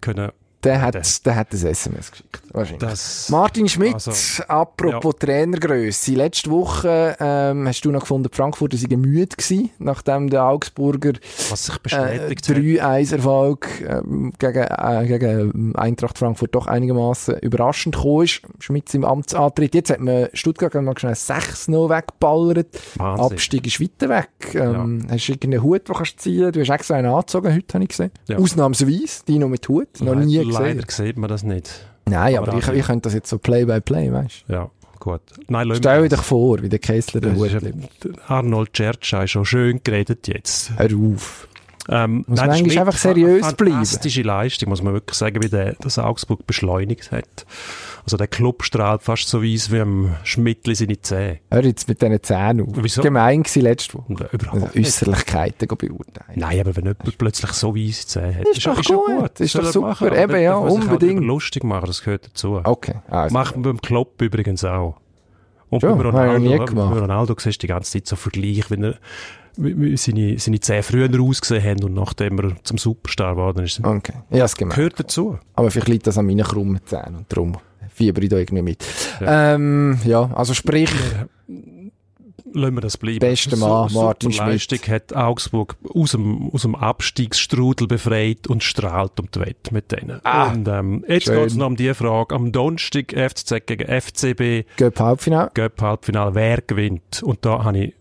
können 0.01 0.31
der 0.63 0.82
hat, 0.82 0.96
der, 0.96 1.04
der 1.26 1.36
hat 1.36 1.54
ein 1.54 1.65
SMS 1.65 2.12
geschickt. 2.12 2.41
Wahrscheinlich. 2.52 3.30
Martin 3.30 3.70
Schmidt, 3.70 3.93
also, 3.93 4.43
apropos 4.48 5.13
ja. 5.22 5.28
Trainergröße. 5.28 6.13
Letzte 6.13 6.50
Woche 6.50 7.15
ähm, 7.20 7.67
hast 7.67 7.82
du 7.82 7.91
noch 7.91 8.02
gefunden, 8.02 8.30
Frankfurt 8.32 8.74
sei 8.74 8.96
müde 8.96 9.36
gewesen, 9.36 9.70
nachdem 9.78 10.30
der 10.30 10.46
Augsburger 10.46 11.13
Was 11.50 11.65
sich 11.65 11.78
bestätigt 11.78 12.50
äh, 12.50 12.80
3-1-Erfolg 12.82 13.67
ähm, 13.88 14.34
gegen, 14.39 14.63
äh, 14.63 15.06
gegen 15.08 15.76
Eintracht 15.76 16.17
Frankfurt 16.17 16.56
doch 16.56 16.65
einigermaßen 16.65 17.38
überraschend 17.39 17.96
gekommen 17.96 18.24
ist. 18.24 18.41
Schmidt 18.60 18.93
im 18.96 19.06
Amtsantritt. 19.06 19.76
Jetzt 19.76 19.91
hat 19.91 20.00
man 20.00 20.30
Stuttgart 20.34 20.74
mal 20.74 20.98
schnell 20.98 21.15
6 21.15 21.67
noch 21.67 21.89
weggeballert. 21.89 22.80
Wahnsinn. 22.96 23.26
Abstieg 23.26 23.67
ist 23.67 23.80
weiter 23.80 24.10
weg. 24.10 24.56
Ähm, 24.56 25.06
ja. 25.08 25.13
Hast 25.13 25.28
du 25.28 25.34
irgendeinen 25.34 25.63
Hut, 25.63 25.88
den 25.88 25.96
kannst 25.96 26.13
du 26.13 26.17
ziehen? 26.17 26.52
Du 26.52 26.60
hast 26.60 26.70
extra 26.70 26.96
einen 26.96 27.08
angezogen 27.08 27.54
heute, 27.54 27.74
habe 27.74 27.84
ich 27.84 27.89
gesehen. 27.89 28.12
Ja. 28.28 28.38
Ausnahmsweise, 28.38 29.24
die 29.28 29.38
noch 29.38 29.50
mit 29.50 29.67
Hut. 29.70 30.02
Noch 30.02 30.15
nie 30.15 30.48
Leider 30.60 30.84
sieht 30.89 31.17
man 31.17 31.30
das 31.30 31.43
nicht. 31.43 31.86
Nein, 32.06 32.38
aber, 32.38 32.50
aber 32.50 32.58
ich, 32.58 32.67
ich 32.67 32.86
könnte 32.86 33.04
das 33.04 33.13
jetzt 33.13 33.30
so 33.30 33.38
Play-by-Play, 33.38 34.12
weißt 34.12 34.46
du? 34.48 34.54
Ja, 34.54 34.72
gut. 35.00 35.22
Nein, 35.48 35.72
Stell 35.76 36.04
dir 36.04 36.15
doch 36.15 36.24
vor, 36.24 36.62
wie 36.62 36.70
der 36.70 36.80
Kessler 36.80 37.22
den 37.22 37.36
Hut 37.36 37.52
Arnold 38.28 38.74
Tschertscha 38.74 39.24
ist 39.24 39.32
schon 39.32 39.46
schön 39.46 39.82
geredet 39.84 40.28
jetzt. 40.28 40.72
Hör 40.78 40.89
auf. 40.96 41.48
Ähm, 41.89 42.26
muss 42.28 42.39
nein, 42.39 42.65
man 42.65 42.78
einfach 42.78 42.97
seriös 42.97 43.54
bleiben. 43.54 43.73
Fantastische 43.73 44.21
Leistung, 44.21 44.69
muss 44.69 44.82
man 44.82 44.93
wirklich 44.93 45.17
sagen, 45.17 45.41
wie 45.41 45.50
der, 45.50 45.76
das 45.80 45.97
Augsburg 46.00 46.45
beschleunigt 46.45 47.12
hat. 47.12 47.45
Also 48.04 48.17
der 48.17 48.28
Club 48.28 48.63
strahlt 48.63 49.04
fast 49.04 49.28
so 49.28 49.43
weiss 49.43 49.71
wie 49.71 49.80
am 49.80 50.15
Schmidtli 50.23 50.76
seine 50.76 51.02
Zähne. 51.02 51.39
Hör 51.52 51.63
jetzt 51.63 51.88
mit 51.88 52.02
diesen 52.02 52.23
Zähnen 52.23 52.67
auf. 52.67 52.73
Wieso? 52.76 53.02
Gemein 53.02 53.43
war 53.43 53.63
letzte 53.63 53.97
Woche. 53.97 54.30
Überhaupt 54.32 54.63
also 54.63 54.80
Äußerlichkeiten 54.80 55.67
beurteilen. 55.67 56.34
Nein, 56.36 56.60
aber 56.60 56.76
wenn 56.76 56.86
jemand 56.86 57.17
plötzlich 57.17 57.52
so 57.52 57.76
weiße 57.76 58.08
Zähne 58.08 58.36
hat, 58.36 58.47
ist, 58.47 58.58
ist, 58.58 58.67
doch, 58.67 58.80
ist 58.80 58.88
gut. 58.88 59.06
gut. 59.06 59.39
Ist 59.39 59.56
doch 59.56 59.65
super. 59.65 59.88
Machen. 59.88 60.13
Eben, 60.13 60.41
ja, 60.41 60.56
unbedingt. 60.56 61.23
lustig 61.23 61.63
machen, 61.63 61.88
das 61.88 62.04
gehört 62.04 62.28
dazu. 62.28 62.62
Okay. 62.63 62.95
Also. 63.10 63.34
Macht 63.34 63.56
man 63.56 63.63
beim 63.63 63.82
Klopp 63.82 64.21
übrigens 64.21 64.63
auch. 64.63 64.97
Und 65.69 65.82
Schon, 65.82 65.97
bei 65.97 66.04
Ronaldo, 66.06 66.65
bei 66.73 67.00
Ronaldo 67.00 67.36
siehst 67.38 67.62
du 67.62 67.67
die 67.67 67.67
ganze 67.67 67.91
Zeit 67.91 68.08
so 68.08 68.15
Vergleich, 68.15 68.69
wenn 68.71 68.84
er 68.84 68.95
seine, 69.58 70.39
seine 70.39 70.60
Zähne 70.60 70.84
früher 70.84 71.22
ausgesehen 71.22 71.63
haben 71.63 71.84
und 71.84 71.93
nachdem 71.93 72.39
er 72.39 72.63
zum 72.63 72.78
Superstar 72.78 73.36
geworden 73.36 73.65
ist. 73.65 73.84
Okay, 73.84 74.13
ja, 74.30 74.46
es 74.46 74.56
gehört 74.56 75.00
dazu. 75.00 75.38
Aber 75.56 75.72
vielleicht 75.72 75.89
liegt 75.89 76.08
das 76.08 76.17
an 76.17 76.26
meinen 76.26 76.46
krummen 76.46 76.80
Zähnen 76.86 77.15
und 77.15 77.26
darum 77.30 77.58
fieber 77.93 78.22
ich 78.22 78.30
da 78.30 78.38
irgendwie 78.38 78.62
mit. 78.62 78.86
Ja, 79.20 79.56
ähm, 79.56 80.00
ja 80.06 80.30
also 80.36 80.54
sprich... 80.54 80.91
Lassen 82.54 82.76
wir 82.76 82.82
das 82.82 82.98
bleiben. 82.98 83.20
Beste 83.20 83.58
Mann, 83.58 83.89
so, 83.89 84.02
Martin 84.02 84.32
Schmidt. 84.32 84.48
Leistung 84.48 84.80
hat 84.88 85.13
Augsburg 85.13 85.76
aus 85.93 86.12
dem, 86.12 86.50
aus 86.52 86.62
dem 86.62 86.76
Abstiegsstrudel 86.76 87.88
befreit 87.88 88.48
und 88.48 88.63
strahlt 88.63 89.20
um 89.20 89.30
die 89.30 89.41
Wette 89.41 89.74
mit 89.74 89.91
denen. 89.91 90.22
Ah, 90.24 90.52
und 90.52 90.67
ähm, 90.67 91.04
jetzt 91.08 91.28
geht 91.28 91.38
es 91.38 91.56
noch 91.56 91.67
um 91.67 91.76
die 91.76 91.93
Frage. 91.93 92.34
Am 92.34 92.54
Donnerstag 92.54 93.13
FCZ 93.13 93.65
gegen 93.65 93.86
FCB. 94.02 94.65
Göpp 94.78 95.00
Halbfinale. 95.00 95.52
Göpp 95.54 95.82
Halbfinale. 95.82 96.36
Wer 96.36 96.62
gewinnt? 96.62 97.22
Und 97.22 97.43
da 97.43 97.63
habe 97.65 97.78
ich 97.80 97.93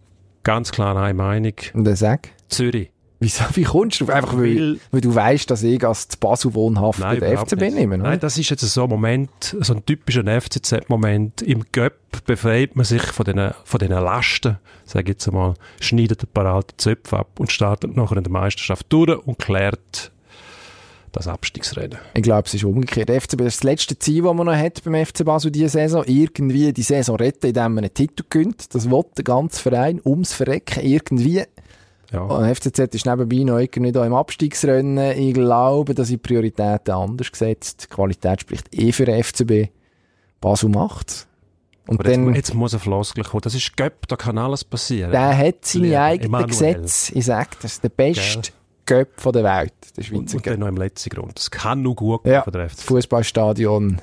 ganz 0.47 0.71
klar 0.71 0.97
eine 0.97 1.13
Meinung. 1.13 1.55
Und 1.75 1.85
der 1.85 1.97
sag? 1.97 2.29
Zürich. 2.49 2.91
Wieso, 3.19 3.45
wie 3.55 3.65
kommst 3.65 4.01
du? 4.01 4.07
Einfach 4.07 4.37
weil, 4.37 4.79
weil 4.93 5.01
du 5.01 5.13
weißt, 5.13 5.51
dass 5.51 5.63
ich 5.63 5.85
als 5.85 6.17
Basel 6.17 6.55
wohnhaft 6.55 7.01
Nein, 7.01 7.19
der 7.19 7.39
FCB 7.39 7.61
nicht. 7.63 7.75
nehme, 7.75 7.99
Nein, 7.99 8.21
das 8.21 8.39
ist 8.39 8.51
jetzt 8.51 8.61
so 8.61 8.85
ein 8.85 8.91
Moment, 8.91 9.57
so 9.59 9.75
ein 9.75 9.85
typischer 9.85 10.23
FCZ-Moment. 10.25 11.43
Im 11.43 11.65
Göpp 11.73 12.25
befreit 12.27 12.77
man 12.77 12.85
sich 12.85 13.03
von 13.03 13.25
diesen, 13.25 13.53
von 13.65 13.79
diesen 13.79 13.95
Lasten, 13.95 14.59
sage 14.85 15.05
ich 15.05 15.09
jetzt 15.15 15.27
einmal, 15.27 15.55
schneidet 15.81 16.23
ein 16.23 16.29
paar 16.33 16.47
alte 16.47 16.77
Zöpfe 16.77 17.17
ab 17.17 17.41
und 17.41 17.51
startet 17.51 17.97
nachher 17.97 18.19
in 18.19 18.25
der 18.25 18.33
Meisterschaft 18.33 18.87
durch 18.91 19.19
und 19.27 19.39
klärt 19.39 20.13
das 21.17 21.29
Abstiegsrennen. 21.29 21.99
Ich 22.15 22.23
glaube, 22.23 22.45
es 22.47 22.55
ist 22.55 22.65
umgekehrt. 22.65 23.09
Der 23.09 23.21
FCB, 23.21 23.39
das 23.39 23.55
ist 23.55 23.59
das 23.59 23.65
letzte 23.65 23.99
Ziel, 23.99 24.23
das 24.23 24.35
man 24.35 24.47
noch 24.47 24.57
hat 24.57 24.83
beim 24.85 25.05
FC 25.05 25.25
Basel 25.25 25.51
diese 25.51 25.71
Saison. 25.71 26.05
Irgendwie 26.07 26.73
die 26.73 26.83
Saison 26.83 27.17
retten, 27.17 27.47
indem 27.47 27.75
man 27.75 27.85
einen 27.85 27.95
Titel 27.95 28.25
gönnt. 28.29 28.75
Das 28.75 28.91
will 28.91 29.05
der 29.17 29.25
ganze 29.25 29.61
Verein 29.61 30.01
ums 30.05 30.33
Verrecken. 30.33 30.85
Irgendwie 30.85 31.45
ja. 32.13 32.21
Und 32.21 32.55
FCZ 32.55 32.95
ist 32.95 33.07
nebenbei 33.07 33.39
noch 33.39 33.59
irgendwie 33.59 33.93
da 33.93 34.07
im 34.07 34.15
Abstiegsrennen. 34.15 35.19
Ich 35.19 35.35
glaube, 35.35 35.95
dass 35.95 36.09
die 36.09 36.19
Prioritäten 36.19 36.95
anders 36.95 37.33
gesetzt. 37.33 37.85
Die 37.85 37.95
Qualität 37.95 38.43
spricht 38.43 38.73
eh 38.75 38.93
für 38.93 39.07
den 39.07 39.23
FCB. 39.23 39.71
Basel 40.41 40.69
macht's. 40.69 41.27
Und 41.89 42.01
Aber 42.01 42.11
dann, 42.11 42.27
jetzt, 42.29 42.37
jetzt 42.37 42.55
muss 42.55 42.75
ein 42.75 42.81
Floskel 42.81 43.25
kommen. 43.25 43.43
Das 43.43 43.55
ist 43.55 43.77
Göpp, 43.77 44.09
da 44.09 44.17
kann 44.17 44.39
alles 44.39 44.65
passieren. 44.65 45.13
Der 45.13 45.37
hat 45.37 45.65
seine 45.65 46.01
eigenen 46.01 46.47
Gesetze. 46.47 47.15
Ich 47.15 47.25
sage, 47.25 47.51
das 47.63 47.75
ist 47.75 47.85
der 47.85 47.89
beste 47.91 48.53
Göpp 48.87 49.33
der 49.33 49.45
Welt. 49.45 49.75
Der 49.97 50.03
Schweizer 50.03 50.21
und, 50.21 50.35
und 50.35 50.47
dann 50.47 50.61
noch 50.61 50.69
im 50.69 50.77
letzten 50.77 51.11
Grund. 51.11 51.37
Das 51.37 51.51
kann 51.51 51.83
nur 51.83 51.95
gut 51.95 52.25
gehen 52.25 52.33
ja, 52.33 52.43
von 52.43 52.53
der 52.53 52.71
FCZ. 52.71 52.83
Fußballstadion 52.85 54.01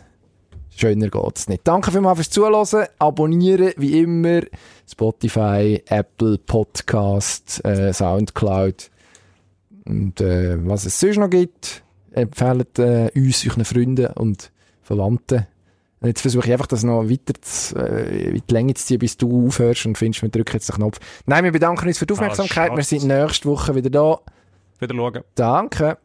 Schöner 0.75 1.09
geht's 1.09 1.47
nicht. 1.47 1.67
Danke 1.67 1.91
vielmals 1.91 2.17
fürs 2.17 2.29
Zuhören. 2.31 2.87
Abonnieren, 2.97 3.73
wie 3.77 4.01
immer. 4.01 4.41
Spotify, 4.89 5.83
Apple 5.87 6.39
Podcast, 6.39 7.63
äh, 7.63 7.93
Soundcloud. 7.93 8.89
Und 9.85 10.19
äh, 10.19 10.57
was 10.67 10.85
es 10.85 10.99
sonst 10.99 11.17
noch 11.17 11.29
gibt, 11.29 11.83
empfehlt 12.11 12.79
äh, 12.79 13.11
uns, 13.15 13.45
euren 13.45 13.65
Freunden 13.65 14.07
und 14.13 14.51
Verwandten. 14.81 15.45
Und 15.99 16.07
jetzt 16.07 16.21
versuche 16.21 16.47
ich 16.47 16.53
einfach, 16.53 16.67
das 16.67 16.83
noch 16.83 17.09
weiter 17.09 17.33
zu, 17.39 17.75
äh, 17.75 18.31
in 18.31 18.43
die 18.49 18.53
Länge 18.53 18.73
zu 18.73 18.85
ziehen, 18.85 18.99
bis 18.99 19.15
du 19.15 19.47
aufhörst 19.47 19.85
und 19.85 19.97
findest, 19.97 20.21
wir 20.23 20.29
drücken 20.29 20.53
jetzt 20.53 20.69
den 20.69 20.75
Knopf. 20.75 20.99
Nein, 21.25 21.43
wir 21.43 21.51
bedanken 21.51 21.87
uns 21.87 21.97
für 21.97 22.05
die 22.05 22.13
Aufmerksamkeit. 22.13 22.71
Ah, 22.71 22.75
wir 22.75 22.83
sind 22.83 23.05
nächste 23.05 23.47
Woche 23.47 23.75
wieder 23.75 23.89
da. 23.89 24.19
Wieder 24.83 24.95
schauen. 24.95 25.23
Danke. 25.35 25.97